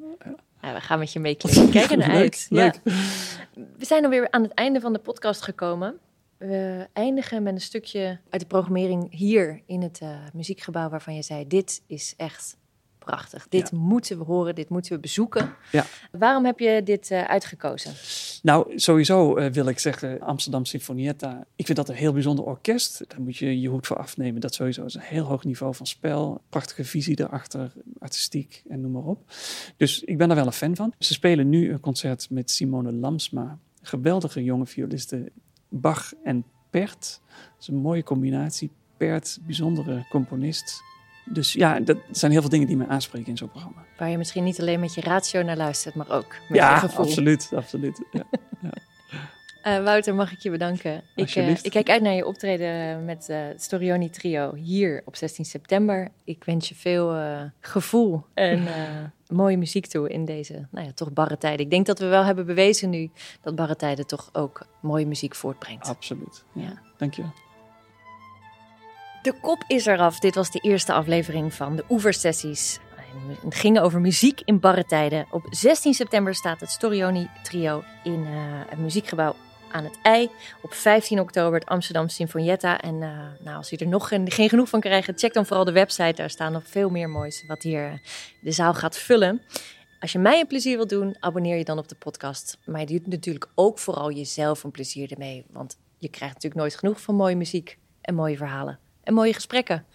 Ja, 0.62 0.74
we 0.74 0.80
gaan 0.80 0.98
met 0.98 1.12
je 1.12 1.20
meeklimmen. 1.20 1.70
Kijk 1.72 1.90
er 1.90 1.96
naar 1.96 2.08
Leuk, 2.08 2.18
uit. 2.18 2.46
leuk. 2.50 2.80
We 3.76 3.84
zijn 3.84 4.04
alweer 4.04 4.30
aan 4.30 4.42
het 4.42 4.52
einde 4.52 4.80
van 4.80 4.92
de 4.92 4.98
podcast 4.98 5.42
gekomen. 5.42 5.98
We 6.36 6.88
eindigen 6.92 7.42
met 7.42 7.54
een 7.54 7.60
stukje 7.60 8.18
uit 8.30 8.40
de 8.40 8.46
programmering 8.46 9.06
hier 9.10 9.62
in 9.66 9.82
het 9.82 9.98
eh, 10.00 10.18
muziekgebouw 10.32 10.88
waarvan 10.88 11.14
je 11.14 11.22
zei, 11.22 11.46
dit 11.46 11.82
is 11.86 12.14
echt 12.16 12.56
prachtig. 13.06 13.48
Dit 13.48 13.68
Ja. 13.72 13.78
moeten 13.78 14.18
we 14.18 14.24
horen, 14.24 14.54
dit 14.54 14.68
moeten 14.68 14.92
we 14.92 14.98
bezoeken. 14.98 15.54
Ja. 15.72 15.84
Waarom 16.12 16.44
heb 16.44 16.58
je 16.58 16.80
dit 16.84 17.10
eh, 17.10 17.22
uitgekozen? 17.24 17.92
Nou, 18.42 18.78
sowieso 18.78 19.36
eh, 19.36 19.50
wil 19.52 19.66
ik 19.66 19.78
zeggen 19.78 20.20
Amsterdam 20.20 20.64
Sinfonietta. 20.64 21.46
Ik 21.56 21.64
vind 21.66 21.78
dat 21.78 21.88
een 21.88 21.94
heel 21.94 22.12
bijzonder 22.12 22.44
orkest. 22.44 23.04
Daar 23.08 23.20
moet 23.20 23.36
je 23.36 23.60
je 23.60 23.68
hoed 23.68 23.86
voor 23.86 23.96
afnemen. 23.96 24.40
Dat 24.40 24.54
sowieso 24.54 24.84
is 24.84 24.94
een 24.94 25.00
heel 25.00 25.24
hoog 25.24 25.44
niveau 25.44 25.74
van 25.74 25.86
spel. 25.86 26.40
Prachtige 26.48 26.84
visie 26.84 27.20
erachter, 27.20 27.72
artistiek 27.98 28.62
en 28.68 28.80
noem 28.80 28.92
maar 28.92 29.02
op. 29.04 29.30
Dus 29.76 30.02
ik 30.02 30.18
ben 30.18 30.28
daar 30.28 30.36
wel 30.36 30.46
een 30.46 30.52
fan 30.52 30.76
van. 30.76 30.92
Ze 30.98 31.12
spelen 31.12 31.48
nu 31.48 31.72
een 31.72 31.80
concert 31.80 32.30
met 32.30 32.50
Simone 32.50 32.92
Lamsma. 32.92 33.58
Geweldige 33.82 34.44
jonge 34.44 34.66
violiste. 34.66 35.32
Bach 35.68 36.12
en 36.24 36.44
Pert. 36.70 37.20
Dat 37.28 37.60
is 37.60 37.68
een 37.68 37.74
mooie 37.76 38.02
combinatie. 38.02 38.70
Pert, 38.96 39.38
bijzondere 39.46 40.06
componist. 40.10 40.82
Dus 41.28 41.52
ja, 41.52 41.80
dat 41.80 41.96
zijn 42.10 42.32
heel 42.32 42.40
veel 42.40 42.50
dingen 42.50 42.66
die 42.66 42.76
me 42.76 42.86
aanspreken 42.86 43.28
in 43.28 43.36
zo'n 43.36 43.50
programma. 43.50 43.84
Waar 43.98 44.10
je 44.10 44.18
misschien 44.18 44.44
niet 44.44 44.60
alleen 44.60 44.80
met 44.80 44.94
je 44.94 45.00
ratio 45.00 45.42
naar 45.42 45.56
luistert, 45.56 45.94
maar 45.94 46.10
ook 46.10 46.36
met 46.48 46.58
ja, 46.58 46.74
je 46.74 46.80
gevoel. 46.80 47.04
absoluut, 47.04 47.50
absoluut. 47.54 48.02
Ja. 48.12 48.24
Eh, 49.66 49.82
Wouter, 49.82 50.14
mag 50.14 50.32
ik 50.32 50.38
je 50.38 50.50
bedanken? 50.50 51.02
Ik, 51.14 51.30
eh, 51.30 51.50
ik 51.50 51.70
kijk 51.70 51.90
uit 51.90 52.02
naar 52.02 52.12
je 52.12 52.26
optreden 52.26 53.04
met 53.04 53.28
eh, 53.28 53.38
het 53.38 53.62
Storioni 53.62 54.10
Trio 54.10 54.54
hier 54.54 55.02
op 55.04 55.16
16 55.16 55.44
september. 55.44 56.08
Ik 56.24 56.44
wens 56.44 56.68
je 56.68 56.74
veel 56.74 57.16
gevoel 57.60 58.24
en 58.34 58.66
mooie 59.28 59.56
muziek 59.56 59.86
toe 59.86 60.08
in 60.08 60.24
deze 60.24 60.66
nou 60.70 60.86
ja, 60.86 60.92
toch 60.92 61.12
barre 61.12 61.38
tijden. 61.38 61.64
Ik 61.64 61.70
denk 61.70 61.86
dat 61.86 61.98
we 61.98 62.06
wel 62.06 62.24
hebben 62.24 62.46
bewezen 62.46 62.90
nu 62.90 63.10
dat 63.40 63.54
barre 63.54 63.76
tijden 63.76 64.06
toch 64.06 64.28
ook 64.32 64.66
mooie 64.80 65.06
muziek 65.06 65.34
voortbrengt. 65.34 65.88
Absoluut. 65.88 66.44
Ja. 66.52 66.62
Ja. 66.62 66.80
Dank 66.96 67.14
je. 67.14 67.22
De 69.26 69.34
kop 69.40 69.64
is 69.66 69.86
eraf. 69.86 70.18
Dit 70.18 70.34
was 70.34 70.50
de 70.50 70.58
eerste 70.58 70.92
aflevering 70.92 71.54
van 71.54 71.76
de 71.76 71.84
Oeversessies. 71.88 72.78
Het 73.44 73.54
ging 73.54 73.80
over 73.80 74.00
muziek 74.00 74.40
in 74.44 74.60
barre 74.60 74.84
tijden. 74.84 75.26
Op 75.30 75.46
16 75.50 75.94
september 75.94 76.34
staat 76.34 76.60
het 76.60 76.70
Storioni 76.70 77.28
Trio 77.42 77.84
in 78.04 78.24
eh, 78.26 78.32
het 78.68 78.78
muziekgebouw 78.78 79.36
aan 79.70 79.84
het 79.84 79.98
IJ. 80.02 80.28
Op 80.62 80.74
15 80.74 81.20
oktober 81.20 81.58
het 81.58 81.68
Amsterdam 81.68 82.08
Sinfonietta. 82.08 82.80
En 82.80 83.02
eh, 83.02 83.18
nou, 83.44 83.56
als 83.56 83.72
u 83.72 83.76
er 83.76 83.86
nog 83.86 84.08
geen, 84.08 84.30
geen 84.30 84.48
genoeg 84.48 84.68
van 84.68 84.80
krijgt, 84.80 85.10
check 85.14 85.32
dan 85.32 85.46
vooral 85.46 85.64
de 85.64 85.72
website. 85.72 86.14
Daar 86.14 86.30
staan 86.30 86.52
nog 86.52 86.62
veel 86.66 86.90
meer 86.90 87.08
moois 87.08 87.44
wat 87.46 87.62
hier 87.62 87.86
eh, 87.86 87.98
de 88.40 88.52
zaal 88.52 88.74
gaat 88.74 88.96
vullen. 88.96 89.42
Als 90.00 90.12
je 90.12 90.18
mij 90.18 90.40
een 90.40 90.46
plezier 90.46 90.76
wilt 90.76 90.88
doen, 90.88 91.16
abonneer 91.20 91.56
je 91.56 91.64
dan 91.64 91.78
op 91.78 91.88
de 91.88 91.96
podcast. 91.98 92.58
Maar 92.64 92.80
je 92.80 92.86
doet 92.86 93.06
natuurlijk 93.06 93.48
ook 93.54 93.78
vooral 93.78 94.10
jezelf 94.10 94.64
een 94.64 94.70
plezier 94.70 95.12
ermee. 95.12 95.44
Want 95.50 95.76
je 95.98 96.08
krijgt 96.08 96.34
natuurlijk 96.34 96.60
nooit 96.60 96.76
genoeg 96.76 97.00
van 97.00 97.14
mooie 97.14 97.36
muziek 97.36 97.78
en 98.00 98.14
mooie 98.14 98.36
verhalen 98.36 98.78
en 99.06 99.14
mooie 99.14 99.34
gesprekken. 99.34 99.86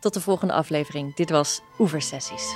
Tot 0.00 0.14
de 0.14 0.20
volgende 0.20 0.52
aflevering. 0.52 1.14
Dit 1.14 1.30
was 1.30 1.60
Oeversessies. 1.78 2.54